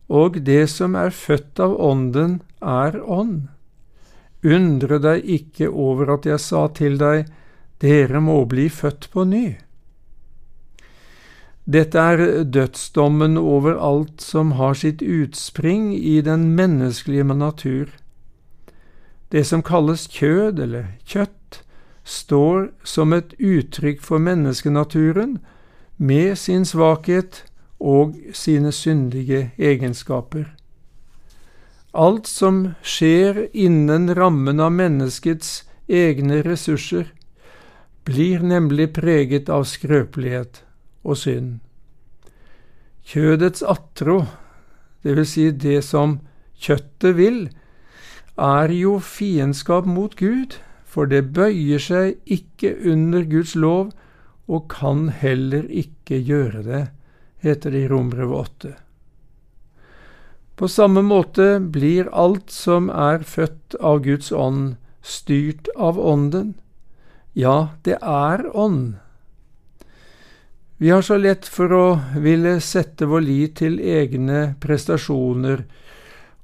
og 0.10 0.40
det 0.46 0.70
som 0.70 0.96
er 0.98 1.14
født 1.14 1.62
av 1.62 1.74
ånden, 1.82 2.40
er 2.62 2.98
ånd. 3.02 3.48
Undre 4.46 5.00
deg 5.02 5.26
ikke 5.26 5.70
over 5.70 6.16
at 6.18 6.26
jeg 6.30 6.42
sa 6.42 6.68
til 6.70 6.98
deg, 7.02 7.26
dere 7.82 8.22
må 8.22 8.44
bli 8.50 8.70
født 8.70 9.10
på 9.14 9.26
ny. 9.26 9.48
Dette 11.66 11.98
er 11.98 12.44
dødsdommen 12.44 13.38
over 13.42 13.74
alt 13.82 14.22
som 14.22 14.52
har 14.52 14.76
sitt 14.78 15.02
utspring 15.02 15.96
i 15.98 16.22
den 16.22 16.54
menneskelige 16.56 17.24
natur. 17.24 17.90
Det 19.32 19.42
som 19.50 19.64
kalles 19.66 20.06
kjød 20.08 20.60
eller 20.62 20.92
kjøtt, 21.06 21.64
står 22.06 22.70
som 22.86 23.14
et 23.14 23.34
uttrykk 23.42 24.02
for 24.02 24.22
menneskenaturen, 24.22 25.40
med 25.98 26.36
sin 26.38 26.66
svakhet 26.66 27.42
og 27.80 28.14
sine 28.34 28.70
syndige 28.72 29.52
egenskaper. 29.58 30.52
Alt 31.94 32.28
som 32.28 32.76
skjer 32.84 33.48
innen 33.54 34.12
rammen 34.14 34.60
av 34.60 34.76
menneskets 34.76 35.64
egne 35.88 36.44
ressurser, 36.46 37.10
blir 38.06 38.46
nemlig 38.46 38.92
preget 38.94 39.50
av 39.50 39.66
skrøpelighet 39.66 40.62
og 41.06 41.20
synd. 41.22 41.60
Kjødets 43.06 43.62
atro, 43.62 44.24
vil 45.06 45.22
si 45.30 45.52
det 45.52 45.84
som 45.86 46.18
kjøttet 46.58 47.18
vil, 47.20 47.44
er 48.42 48.72
jo 48.74 48.98
fiendskap 49.00 49.86
mot 49.86 50.16
Gud, 50.18 50.58
for 50.86 51.06
det 51.06 51.36
bøyer 51.36 51.82
seg 51.82 52.16
ikke 52.26 52.74
under 52.90 53.28
Guds 53.30 53.54
lov 53.56 53.92
og 54.48 54.68
kan 54.72 55.10
heller 55.10 55.68
ikke 55.70 56.20
gjøre 56.24 56.64
det, 56.66 56.82
heter 57.46 57.74
det 57.74 57.86
i 57.86 57.92
Rombrevet 57.92 58.50
8. 58.62 58.74
På 60.56 60.68
samme 60.72 61.04
måte 61.04 61.60
blir 61.60 62.08
alt 62.16 62.52
som 62.54 62.88
er 62.90 63.26
født 63.28 63.76
av 63.84 64.06
Guds 64.06 64.32
ånd, 64.32 64.78
styrt 65.04 65.68
av 65.76 66.00
Ånden. 66.00 66.54
Ja, 67.36 67.76
det 67.84 67.98
er 68.00 68.46
ånd. 68.56 68.96
Vi 70.78 70.90
har 70.92 71.02
så 71.02 71.18
lett 71.18 71.48
for 71.48 71.72
å 71.72 71.86
ville 72.20 72.60
sette 72.60 73.08
vår 73.08 73.24
lit 73.24 73.56
til 73.62 73.80
egne 73.80 74.56
prestasjoner 74.60 75.64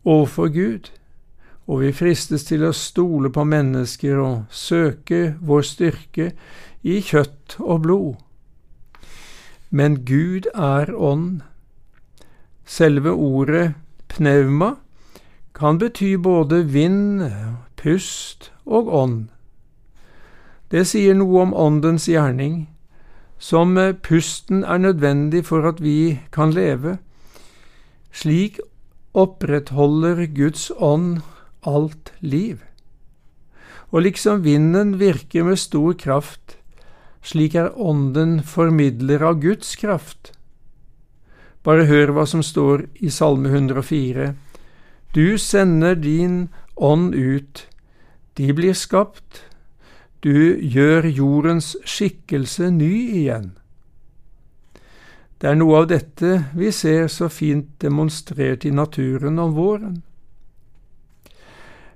overfor 0.08 0.54
Gud 0.56 0.92
og 1.72 1.80
vi 1.80 1.92
fristes 1.96 2.44
til 2.50 2.66
å 2.68 2.74
stole 2.76 3.30
på 3.34 3.46
mennesker 3.48 4.18
og 4.20 4.52
søke 4.52 5.38
vår 5.40 5.64
styrke 5.68 6.32
i 6.82 6.98
kjøtt 7.06 7.56
og 7.60 7.86
blod. 7.86 8.16
Men 9.70 10.02
Gud 10.04 10.50
er 10.52 10.92
ånd. 10.92 11.44
Selve 12.66 13.14
ordet 13.14 13.72
pneuma 14.12 14.76
kan 15.56 15.80
bety 15.80 16.16
både 16.18 16.64
vind, 16.74 17.24
pust 17.80 18.52
og 18.66 18.92
ånd. 18.92 19.30
Det 20.72 20.84
sier 20.88 21.16
noe 21.16 21.46
om 21.46 21.56
åndens 21.56 22.08
gjerning, 22.12 22.68
som 23.42 23.74
pusten 24.06 24.62
er 24.64 24.78
nødvendig 24.78 25.46
for 25.50 25.66
at 25.66 25.82
vi 25.82 26.20
kan 26.32 26.54
leve. 26.54 27.00
Slik 28.14 28.60
opprettholder 29.18 30.28
Guds 30.36 30.70
ånd 30.78 31.24
alt 31.66 32.14
liv. 32.20 32.62
Og 33.92 34.06
liksom 34.06 34.44
vinden 34.46 35.00
virker 35.00 35.44
med 35.44 35.58
stor 35.60 35.94
kraft, 35.94 36.58
slik 37.22 37.56
er 37.56 37.74
Ånden 37.76 38.40
formidler 38.44 39.26
av 39.26 39.42
Guds 39.42 39.76
kraft. 39.76 40.32
Bare 41.64 41.86
hør 41.86 42.14
hva 42.16 42.26
som 42.26 42.42
står 42.46 42.88
i 43.02 43.10
Salme 43.10 43.50
104. 43.50 44.32
Du 45.14 45.38
sender 45.38 45.96
din 45.96 46.50
ånd 46.78 47.14
ut, 47.16 47.68
de 48.38 48.54
blir 48.54 48.74
skapt, 48.74 49.44
du 50.22 50.58
gjør 50.62 51.08
jordens 51.10 51.74
skikkelse 51.86 52.70
ny 52.76 52.94
igjen. 53.22 53.52
Det 55.42 55.50
er 55.50 55.58
noe 55.58 55.80
av 55.82 55.88
dette 55.90 56.36
vi 56.54 56.70
ser 56.70 57.08
så 57.10 57.26
fint 57.34 57.72
demonstrert 57.82 58.66
i 58.66 58.72
naturen 58.72 59.42
om 59.42 59.56
våren. 59.58 59.96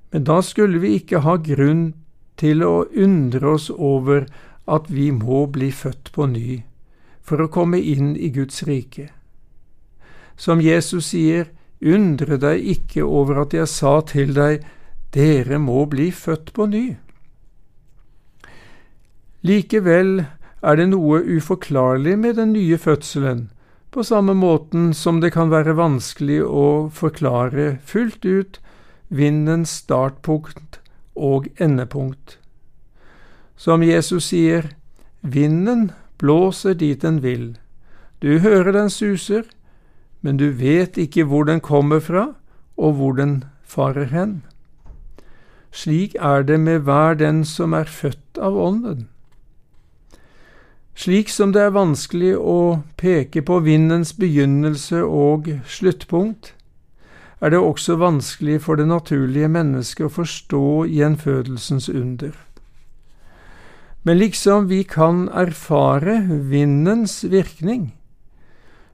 Men 0.09 0.25
da 0.25 0.39
skulle 0.41 0.81
vi 0.81 0.95
ikke 0.97 1.21
ha 1.21 1.35
grunn 1.37 1.91
til 2.41 2.65
å 2.65 2.87
undre 2.89 3.53
oss 3.53 3.69
over 3.69 4.25
at 4.65 4.89
vi 4.89 5.11
må 5.13 5.45
bli 5.45 5.69
født 5.69 6.09
på 6.15 6.25
ny 6.31 6.63
for 7.21 7.41
å 7.41 7.51
komme 7.53 7.77
inn 7.77 8.15
i 8.17 8.31
Guds 8.33 8.63
rike. 8.65 9.11
Som 10.37 10.61
Jesus 10.61 11.11
sier, 11.13 11.51
undre 11.81 12.37
deg 12.41 12.65
ikke 12.73 13.05
over 13.05 13.43
at 13.45 13.53
jeg 13.53 13.69
sa 13.69 13.99
til 14.09 14.33
deg, 14.33 14.65
dere 15.13 15.61
må 15.61 15.85
bli 15.89 16.09
født 16.09 16.51
på 16.57 16.65
ny. 16.73 16.85
Likevel 19.45 20.23
er 20.65 20.77
det 20.79 20.87
noe 20.89 21.19
uforklarlig 21.21 22.15
med 22.17 22.39
den 22.39 22.55
nye 22.55 22.79
fødselen, 22.81 23.49
på 23.93 24.01
samme 24.03 24.33
måten 24.33 24.87
som 24.97 25.19
det 25.21 25.35
kan 25.35 25.51
være 25.51 25.75
vanskelig 25.77 26.39
å 26.41 26.89
forklare 26.89 27.75
fullt 27.85 28.25
ut 28.25 28.57
vindens 29.13 29.75
startpunkt 29.83 30.79
og 31.13 31.51
endepunkt. 31.61 32.39
Som 33.55 33.85
Jesus 33.85 34.31
sier, 34.33 34.71
vinden 35.21 35.91
blåser 36.17 36.73
dit 36.73 37.05
den 37.05 37.21
vil. 37.21 37.53
Du 38.25 38.39
hører 38.39 38.73
den 38.73 38.89
suser, 38.89 39.45
men 40.21 40.41
du 40.41 40.49
vet 40.49 40.97
ikke 40.97 41.29
hvor 41.29 41.45
den 41.45 41.61
kommer 41.61 42.01
fra, 42.01 42.31
og 42.81 42.97
hvor 42.97 43.13
den 43.13 43.43
farer 43.61 44.09
hen. 44.09 44.39
Slik 45.71 46.15
er 46.17 46.41
det 46.41 46.59
med 46.59 46.87
hver 46.87 47.13
den 47.13 47.45
som 47.45 47.77
er 47.77 47.85
født 47.85 48.41
av 48.41 48.57
Ånden. 48.57 49.05
Slik 50.95 51.29
som 51.29 51.51
det 51.51 51.59
er 51.59 51.73
vanskelig 51.75 52.37
å 52.39 52.81
peke 52.95 53.43
på 53.43 53.59
vindens 53.65 54.13
begynnelse 54.15 55.03
og 55.03 55.49
sluttpunkt, 55.67 56.53
er 57.43 57.51
det 57.51 57.59
også 57.59 57.97
vanskelig 57.99 58.61
for 58.63 58.79
det 58.79 58.87
naturlige 58.87 59.49
mennesket 59.51 60.07
å 60.07 60.13
forstå 60.21 60.63
gjenfødelsens 60.87 61.89
under. 61.91 62.31
Men 64.07 64.21
liksom 64.21 64.69
vi 64.71 64.83
kan 64.87 65.27
erfare 65.33 66.21
vindens 66.49 67.23
virkning, 67.27 67.91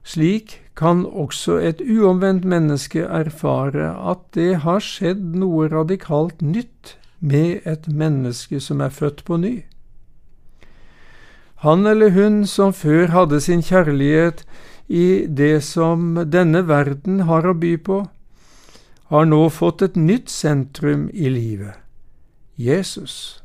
slik 0.02 0.58
kan 0.74 1.04
også 1.06 1.60
et 1.62 1.80
uomvendt 1.84 2.44
menneske 2.48 3.04
erfare 3.06 3.92
at 4.10 4.24
det 4.34 4.64
har 4.64 4.82
skjedd 4.82 5.36
noe 5.38 5.68
radikalt 5.70 6.42
nytt 6.42 6.96
med 7.20 7.62
et 7.68 7.86
menneske 7.86 8.58
som 8.60 8.80
er 8.80 8.90
født 8.90 9.22
på 9.28 9.38
ny. 9.38 9.60
Han 11.62 11.86
eller 11.86 12.10
hun 12.10 12.42
som 12.50 12.72
før 12.74 13.12
hadde 13.14 13.38
sin 13.40 13.62
kjærlighet 13.62 14.42
i 14.90 15.26
det 15.30 15.62
som 15.62 16.16
denne 16.26 16.64
verden 16.66 17.22
har 17.28 17.46
å 17.46 17.54
by 17.54 17.76
på, 17.86 18.00
har 19.12 19.28
nå 19.28 19.44
fått 19.52 19.84
et 19.86 19.98
nytt 19.98 20.32
sentrum 20.32 21.06
i 21.12 21.30
livet 21.30 21.78
Jesus. 22.58 23.42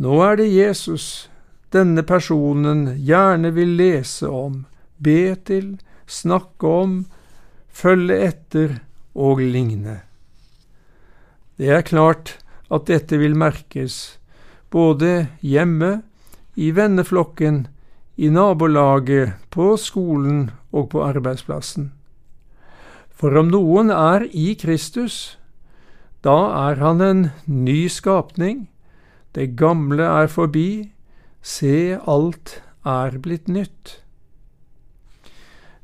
Nå 0.00 0.20
er 0.24 0.40
det 0.40 0.48
Jesus 0.48 1.28
denne 1.74 2.00
personen 2.06 2.86
gjerne 3.04 3.52
vil 3.52 3.76
lese 3.76 4.28
om, 4.30 4.64
be 4.96 5.34
til, 5.44 5.76
snakke 6.06 6.72
om, 6.80 6.98
følge 7.68 8.18
etter 8.30 8.76
og 9.12 9.42
ligne. 9.42 10.00
Det 11.60 11.72
er 11.72 11.84
klart 11.84 12.36
at 12.72 12.88
dette 12.88 13.18
vil 13.20 13.36
merkes, 13.36 14.18
både 14.72 15.28
hjemme, 15.40 16.05
i 16.56 16.70
venneflokken, 16.72 17.66
i 18.16 18.28
nabolaget, 18.32 19.36
på 19.50 19.76
skolen 19.76 20.50
og 20.72 20.88
på 20.90 21.04
arbeidsplassen. 21.04 21.92
For 23.16 23.36
om 23.36 23.48
noen 23.52 23.92
er 23.92 24.24
i 24.32 24.54
Kristus, 24.60 25.36
da 26.24 26.36
er 26.68 26.80
han 26.80 27.00
en 27.04 27.22
ny 27.46 27.86
skapning, 27.92 28.66
det 29.36 29.56
gamle 29.56 30.04
er 30.04 30.32
forbi, 30.32 30.92
se, 31.44 31.98
alt 32.08 32.60
er 32.84 33.18
blitt 33.20 33.48
nytt. 33.52 34.00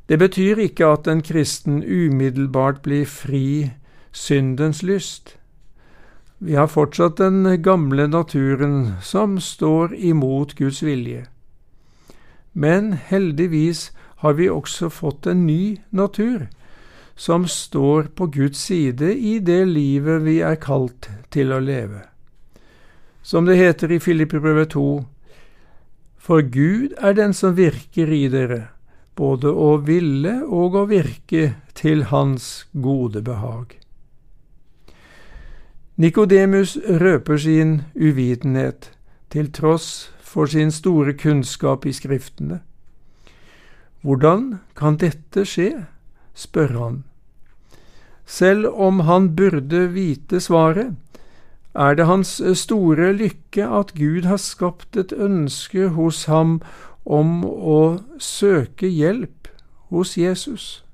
Det 0.09 0.19
betyr 0.19 0.61
ikke 0.65 0.89
at 0.97 1.09
en 1.09 1.23
kristen 1.25 1.83
umiddelbart 1.85 2.83
blir 2.83 3.07
fri 3.09 3.71
syndens 4.13 4.83
lyst. 4.83 5.37
Vi 6.45 6.55
har 6.55 6.67
fortsatt 6.67 7.17
den 7.17 7.63
gamle 7.63 8.09
naturen 8.11 8.93
som 9.03 9.37
står 9.41 9.95
imot 9.95 10.55
Guds 10.59 10.81
vilje. 10.83 11.27
Men 12.53 12.93
heldigvis 12.93 13.93
har 14.25 14.35
vi 14.35 14.49
også 14.51 14.89
fått 14.91 15.27
en 15.31 15.45
ny 15.47 15.79
natur, 15.91 16.49
som 17.15 17.47
står 17.47 18.11
på 18.19 18.27
Guds 18.27 18.59
side 18.59 19.13
i 19.15 19.37
det 19.39 19.61
livet 19.71 20.25
vi 20.27 20.41
er 20.43 20.59
kalt 20.59 21.07
til 21.31 21.55
å 21.55 21.61
leve. 21.63 22.01
Som 23.23 23.47
det 23.47 23.61
heter 23.61 23.95
i 23.95 24.01
Filippibrevet 24.03 24.75
2, 24.75 24.87
for 26.19 26.43
Gud 26.43 26.99
er 26.99 27.15
den 27.15 27.37
som 27.39 27.55
virker 27.55 28.11
i 28.11 28.27
dere, 28.27 28.65
både 29.15 29.47
å 29.47 29.77
ville 29.79 30.41
og 30.43 30.75
å 30.75 30.85
virke 30.91 31.53
til 31.79 32.09
Hans 32.11 32.67
gode 32.75 33.23
behag. 33.23 33.79
Nikodemus 35.97 36.79
røper 36.89 37.37
sin 37.37 37.83
uvitenhet, 37.95 38.93
til 39.31 39.53
tross 39.53 40.13
for 40.21 40.47
sin 40.47 40.71
store 40.71 41.13
kunnskap 41.13 41.87
i 41.87 41.93
Skriftene. 41.93 42.61
Hvordan 44.01 44.59
kan 44.77 44.97
dette 44.97 45.45
skje? 45.45 45.87
spør 46.35 46.79
han. 46.79 47.05
Selv 48.27 48.67
om 48.73 49.01
han 49.01 49.37
burde 49.37 49.93
vite 49.93 50.41
svaret, 50.41 50.95
er 51.75 51.95
det 51.95 52.07
hans 52.07 52.41
store 52.55 53.13
lykke 53.13 53.69
at 53.69 53.93
Gud 53.95 54.25
har 54.25 54.37
skapt 54.37 54.97
et 54.97 55.13
ønske 55.13 55.89
hos 55.89 56.25
ham 56.25 56.61
om 57.05 57.45
å 57.45 58.01
søke 58.19 58.89
hjelp 58.89 59.49
hos 59.93 60.17
Jesus. 60.17 60.85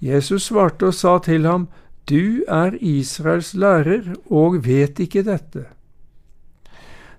Jesus 0.00 0.50
svarte 0.50 0.90
og 0.90 0.94
sa 0.94 1.18
til 1.18 1.46
ham, 1.46 1.68
du 2.08 2.44
er 2.48 2.76
Israels 2.80 3.54
lærer 3.54 4.14
og 4.30 4.62
vet 4.66 5.00
ikke 5.00 5.22
dette. 5.26 5.66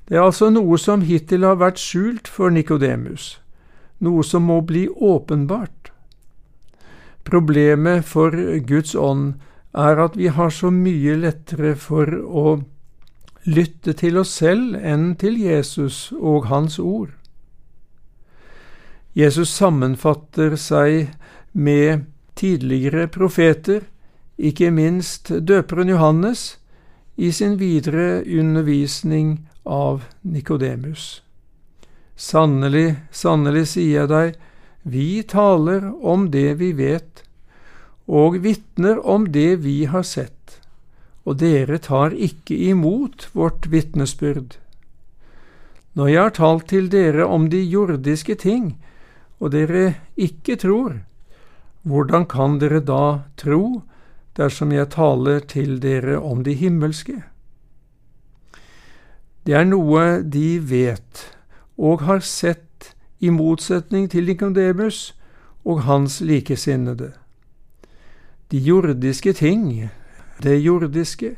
Det 0.09 0.17
er 0.17 0.25
altså 0.25 0.49
noe 0.49 0.77
som 0.81 1.03
hittil 1.05 1.45
har 1.45 1.59
vært 1.61 1.77
skjult 1.77 2.27
for 2.27 2.49
Nikodemus, 2.49 3.37
noe 4.01 4.25
som 4.25 4.47
må 4.49 4.61
bli 4.65 4.87
åpenbart. 4.89 5.91
Problemet 7.29 8.07
for 8.09 8.33
Guds 8.65 8.95
ånd 8.95 9.35
er 9.77 10.01
at 10.01 10.17
vi 10.17 10.31
har 10.33 10.49
så 10.49 10.71
mye 10.73 11.13
lettere 11.21 11.75
for 11.77 12.09
å 12.09 12.57
lytte 13.45 13.93
til 13.93 14.17
oss 14.17 14.33
selv 14.41 14.79
enn 14.81 15.13
til 15.21 15.37
Jesus 15.37 16.09
og 16.17 16.49
Hans 16.49 16.79
ord. 16.81 17.13
Jesus 19.13 19.53
sammenfatter 19.53 20.55
seg 20.57 21.13
med 21.53 22.07
tidligere 22.39 23.05
profeter 23.11 23.85
ikke 24.39 24.71
minst 24.71 25.27
døperen 25.27 25.91
Johannes, 25.91 26.55
i 27.19 27.31
sin 27.35 27.57
videre 27.59 28.23
undervisning 28.23 29.49
av 29.67 30.05
Nikodemus. 30.23 31.19
Sannelig, 32.15 32.95
sannelig 33.11 33.65
sier 33.73 34.05
jeg 34.05 34.11
deg, 34.11 34.37
vi 34.87 35.23
taler 35.27 35.89
om 35.99 36.29
det 36.31 36.53
vi 36.61 36.71
vet, 36.77 37.25
og 38.07 38.39
vitner 38.45 39.01
om 39.03 39.27
det 39.35 39.59
vi 39.65 39.83
har 39.91 40.07
sett, 40.07 40.61
og 41.27 41.41
dere 41.43 41.77
tar 41.83 42.15
ikke 42.15 42.55
imot 42.71 43.27
vårt 43.35 43.67
vitnesbyrd. 43.67 44.55
Når 45.99 46.07
jeg 46.07 46.21
har 46.23 46.35
talt 46.39 46.67
til 46.71 46.87
dere 46.87 47.27
om 47.27 47.49
de 47.51 47.59
jordiske 47.59 48.39
ting, 48.39 48.77
og 49.43 49.51
dere 49.51 49.99
ikke 50.15 50.55
tror, 50.63 51.01
hvordan 51.83 52.25
kan 52.31 52.59
dere 52.63 52.79
da 52.79 53.27
tro 53.39 53.81
dersom 54.37 54.71
jeg 54.71 54.91
taler 54.93 55.39
til 55.39 55.79
dere 55.81 56.19
om 56.19 56.43
de 56.43 56.53
himmelske. 56.53 57.21
Det 59.45 59.55
er 59.55 59.65
noe 59.65 60.21
de 60.21 60.59
vet 60.61 61.25
og 61.79 62.03
har 62.05 62.19
sett 62.25 62.91
i 63.19 63.31
motsetning 63.33 64.09
til 64.11 64.27
Nikodemus 64.29 65.13
og 65.65 65.83
hans 65.87 66.19
likesinnede. 66.21 67.13
De 68.51 68.57
jordiske 68.57 69.33
ting, 69.33 69.89
det 70.43 70.59
jordiske, 70.63 71.35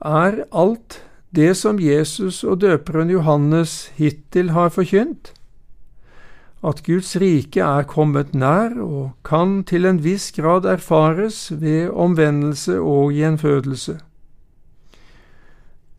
er 0.00 0.44
alt 0.52 1.02
det 1.30 1.56
som 1.56 1.80
Jesus 1.80 2.44
og 2.44 2.60
døperen 2.60 3.10
Johannes 3.10 3.92
hittil 3.96 4.50
har 4.50 4.68
forkynt, 4.68 5.32
at 6.62 6.84
Guds 6.86 7.16
rike 7.18 7.60
er 7.60 7.86
kommet 7.90 8.34
nær 8.38 8.76
og 8.78 9.12
kan 9.26 9.62
til 9.66 9.86
en 9.88 9.98
viss 10.04 10.30
grad 10.36 10.66
erfares 10.68 11.50
ved 11.50 11.90
omvendelse 11.90 12.78
og 12.78 13.12
gjenfødelse. 13.16 13.98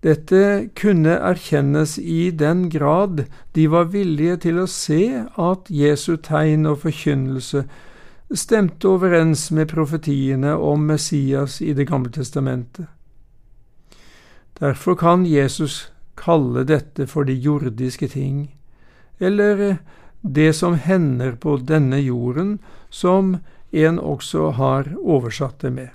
Dette 0.04 0.69
kunne 0.76 1.15
erkjennes 1.15 1.97
i 1.97 2.32
den 2.32 2.69
grad 2.69 3.26
de 3.56 3.67
var 3.71 3.91
villige 3.91 4.36
til 4.47 4.60
å 4.60 4.67
se 4.67 5.23
at 5.39 5.71
Jesu 5.71 6.17
tegn 6.19 6.67
og 6.67 6.82
forkynnelse 6.84 7.63
stemte 8.34 8.89
overens 8.89 9.49
med 9.52 9.69
profetiene 9.71 10.56
om 10.58 10.84
Messias 10.89 11.62
i 11.62 11.73
Det 11.73 11.88
gamle 11.88 12.12
testamentet. 12.12 12.88
Derfor 14.60 14.95
kan 14.95 15.26
Jesus 15.26 15.91
kalle 16.15 16.63
dette 16.63 17.08
for 17.08 17.23
de 17.23 17.34
jordiske 17.34 18.08
ting, 18.08 18.54
eller 19.19 19.78
det 20.24 20.54
som 20.54 20.74
hender 20.74 21.36
på 21.36 21.58
denne 21.58 22.00
jorden, 22.00 22.60
som 22.90 23.38
en 23.72 24.00
også 24.00 24.50
har 24.56 24.88
oversatt 24.98 25.60
det 25.60 25.72
med. 25.76 25.90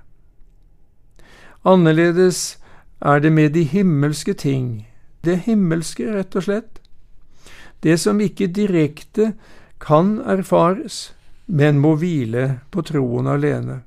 Annerledes 1.64 2.58
er 3.00 3.20
det 3.20 3.32
med 3.32 3.52
de 3.56 3.64
himmelske 3.64 4.34
ting, 4.34 4.88
det 5.24 5.40
himmelske, 5.48 6.06
rett 6.12 6.36
og 6.36 6.44
slett, 6.44 6.80
det 7.82 7.98
som 8.00 8.20
ikke 8.20 8.50
direkte 8.52 9.32
kan 9.80 10.18
erfares, 10.20 11.14
men 11.46 11.78
må 11.80 11.94
hvile 11.96 12.60
på 12.70 12.82
troen 12.82 13.26
alene. 13.26 13.82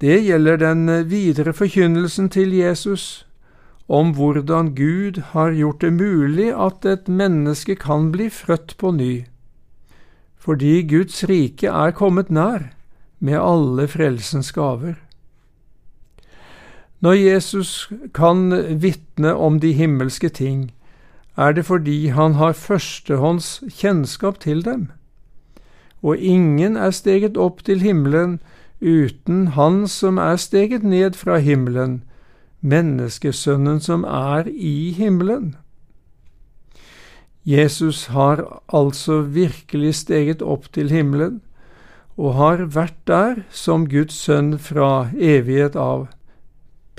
Det 0.00 0.22
gjelder 0.24 0.56
den 0.56 0.86
videre 1.10 1.52
forkynnelsen 1.52 2.30
til 2.32 2.54
Jesus, 2.56 3.26
om 3.90 4.12
hvordan 4.14 4.74
Gud 4.78 5.18
har 5.32 5.50
gjort 5.50 5.82
det 5.82 5.92
mulig 5.92 6.52
at 6.54 6.86
et 6.86 7.08
menneske 7.10 7.74
kan 7.74 8.12
bli 8.14 8.28
født 8.30 8.76
på 8.78 8.92
ny, 8.94 9.24
fordi 10.38 10.82
Guds 10.86 11.24
rike 11.26 11.66
er 11.66 11.90
kommet 11.90 12.30
nær 12.30 12.70
med 13.18 13.40
alle 13.42 13.88
frelsens 13.90 14.52
gaver. 14.54 14.94
Når 17.00 17.16
Jesus 17.18 17.90
kan 18.14 18.52
vitne 18.82 19.34
om 19.34 19.58
de 19.60 19.72
himmelske 19.72 20.28
ting, 20.28 20.70
er 21.36 21.52
det 21.52 21.64
fordi 21.66 22.12
han 22.14 22.34
har 22.38 22.52
førstehånds 22.52 23.62
kjennskap 23.74 24.38
til 24.40 24.62
dem, 24.64 24.90
og 26.02 26.16
ingen 26.16 26.76
er 26.76 26.94
steget 26.94 27.36
opp 27.36 27.64
til 27.64 27.80
himmelen 27.80 28.38
uten 28.80 29.46
Han 29.58 29.88
som 29.88 30.18
er 30.18 30.36
steget 30.36 30.82
ned 30.82 31.12
fra 31.12 31.38
himmelen, 31.38 32.02
menneskesønnen 32.60 33.80
som 33.80 34.04
er 34.04 34.48
i 34.48 34.92
himmelen. 34.96 35.56
Jesus 37.44 38.06
har 38.06 38.62
altså 38.68 39.20
virkelig 39.22 39.94
steget 39.94 40.42
opp 40.42 40.72
til 40.72 40.90
himmelen, 40.90 41.40
og 42.16 42.34
har 42.34 42.64
vært 42.68 42.98
der 43.08 43.42
som 43.50 43.88
Guds 43.88 44.14
sønn 44.14 44.58
fra 44.58 45.08
evighet 45.16 45.76
av. 45.76 46.08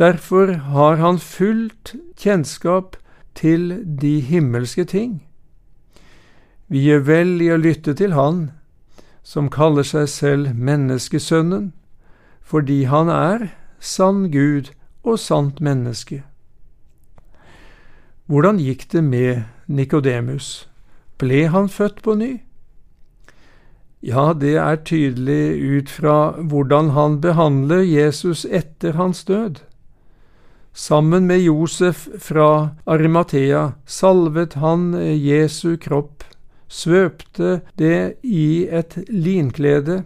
Derfor 0.02 0.54
har 0.74 0.95
han 0.97 1.19
fullt 1.19 1.93
kjennskap 2.17 2.97
til 3.36 3.84
de 4.02 4.19
himmelske 4.19 4.84
ting. 4.84 5.21
Vi 6.67 6.88
gjør 6.88 7.06
vel 7.06 7.41
i 7.43 7.52
å 7.52 7.60
lytte 7.60 7.93
til 7.93 8.13
Han, 8.15 8.52
som 9.24 9.50
kaller 9.52 9.84
seg 9.84 10.08
selv 10.10 10.56
Menneskesønnen, 10.56 11.74
fordi 12.41 12.86
han 12.89 13.12
er 13.12 13.52
sann 13.80 14.32
Gud 14.32 14.71
og 15.03 15.19
sant 15.19 15.61
menneske. 15.61 16.21
Hvordan 18.31 18.61
gikk 18.61 18.87
det 18.91 19.03
med 19.03 19.43
Nikodemus? 19.67 20.67
Ble 21.19 21.47
han 21.51 21.67
født 21.69 22.01
på 22.05 22.15
ny? 22.15 22.31
Ja, 24.01 24.31
det 24.33 24.55
er 24.57 24.79
tydelig 24.81 25.61
ut 25.61 25.89
fra 25.89 26.15
hvordan 26.39 26.93
han 26.95 27.19
behandler 27.21 27.83
Jesus 27.85 28.45
etter 28.45 28.97
hans 28.97 29.23
død. 29.27 29.61
Sammen 30.73 31.27
med 31.27 31.43
Josef 31.43 32.07
fra 32.17 32.71
Arimathea 32.87 33.73
salvet 33.85 34.55
han 34.63 34.93
Jesu 34.95 35.75
kropp 35.77 36.23
svøpte 36.71 37.59
det 37.75 38.23
i 38.23 38.65
et 38.71 38.95
linklede 39.09 40.03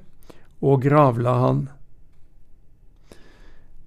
og 0.65 0.81
gravla 0.81 1.37
han. 1.43 1.59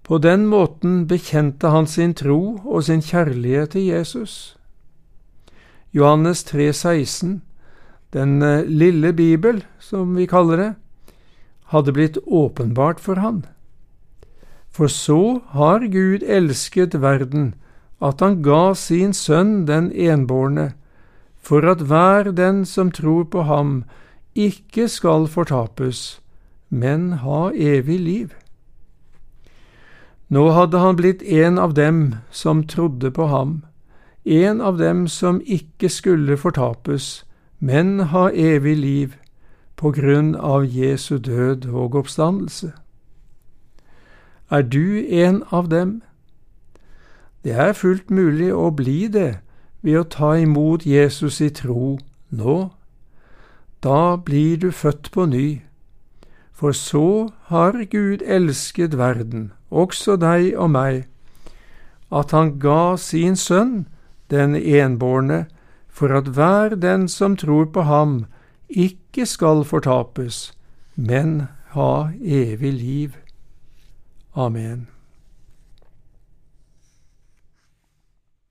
På 0.09 0.16
den 0.18 0.47
måten 0.49 1.03
bekjente 1.07 1.68
han 1.68 1.87
sin 1.87 2.14
tro 2.16 2.57
og 2.64 2.87
sin 2.87 3.03
kjærlighet 3.05 3.75
til 3.75 3.90
Jesus. 3.90 4.57
Johannes 5.92 6.40
3, 6.49 6.73
16, 6.73 7.42
den 8.16 8.42
eh, 8.42 8.64
lille 8.64 9.12
bibel, 9.12 9.61
som 9.79 10.16
vi 10.16 10.25
kaller 10.25 10.57
det, 10.57 10.71
hadde 11.77 11.92
blitt 11.92 12.16
åpenbart 12.25 13.05
for 13.05 13.21
han. 13.21 13.44
For 14.73 14.88
så 14.88 15.42
har 15.53 15.85
Gud 15.92 16.25
elsket 16.25 16.97
verden, 17.03 17.53
at 18.01 18.25
han 18.25 18.40
ga 18.40 18.73
sin 18.73 19.12
sønn 19.12 19.66
den 19.68 19.92
enbårne, 19.92 20.71
for 21.37 21.68
at 21.68 21.85
hver 21.85 22.33
den 22.33 22.64
som 22.64 22.88
tror 22.88 23.29
på 23.29 23.44
ham, 23.44 23.85
ikke 24.33 24.88
skal 24.88 25.29
fortapes, 25.29 26.21
men 26.71 27.21
ha 27.21 27.49
evig 27.53 28.01
liv. 28.01 28.38
Nå 30.29 30.51
hadde 30.53 30.79
han 30.79 30.97
blitt 30.97 31.23
en 31.23 31.59
av 31.59 31.75
dem 31.75 32.14
som 32.31 32.67
trodde 32.67 33.11
på 33.11 33.27
ham, 33.27 33.64
en 34.25 34.61
av 34.61 34.77
dem 34.79 35.07
som 35.09 35.41
ikke 35.47 35.88
skulle 35.88 36.37
fortapes, 36.37 37.25
men 37.59 38.01
ha 38.12 38.29
evig 38.29 38.77
liv, 38.77 39.17
på 39.77 39.93
grunn 39.95 40.35
av 40.35 40.67
Jesu 40.67 41.19
død 41.19 41.69
og 41.71 41.95
oppstandelse. 41.95 42.73
Er 44.51 44.62
du 44.62 45.07
en 45.07 45.43
av 45.51 45.69
dem? 45.71 46.03
Det 47.45 47.53
er 47.53 47.73
fullt 47.73 48.11
mulig 48.11 48.51
å 48.53 48.71
bli 48.75 49.07
det 49.09 49.38
ved 49.83 50.01
å 50.01 50.09
ta 50.11 50.33
imot 50.37 50.87
Jesus 50.87 51.41
i 51.41 51.49
tro 51.55 51.99
nå. 52.31 52.57
Da 53.83 54.17
blir 54.17 54.59
du 54.59 54.71
født 54.75 55.12
på 55.14 55.29
ny, 55.31 55.62
for 56.53 56.75
så 56.75 57.31
har 57.53 57.79
Gud 57.91 58.25
elsket 58.27 58.99
verden, 58.99 59.53
også 59.71 60.17
deg 60.17 60.57
og 60.57 60.71
meg, 60.71 61.07
at 62.13 62.33
han 62.33 62.57
ga 62.59 62.97
sin 62.97 63.37
sønn, 63.37 63.87
den 64.31 64.57
enbårne, 64.57 65.47
for 65.89 66.13
at 66.15 66.29
hver 66.37 66.77
den 66.77 67.09
som 67.09 67.37
tror 67.37 67.69
på 67.73 67.85
ham, 67.89 68.27
ikke 68.69 69.27
skal 69.27 69.65
fortapes, 69.65 70.53
men 70.95 71.49
ha 71.73 72.11
evig 72.21 72.73
liv. 72.73 73.17
Amen. 74.37 74.89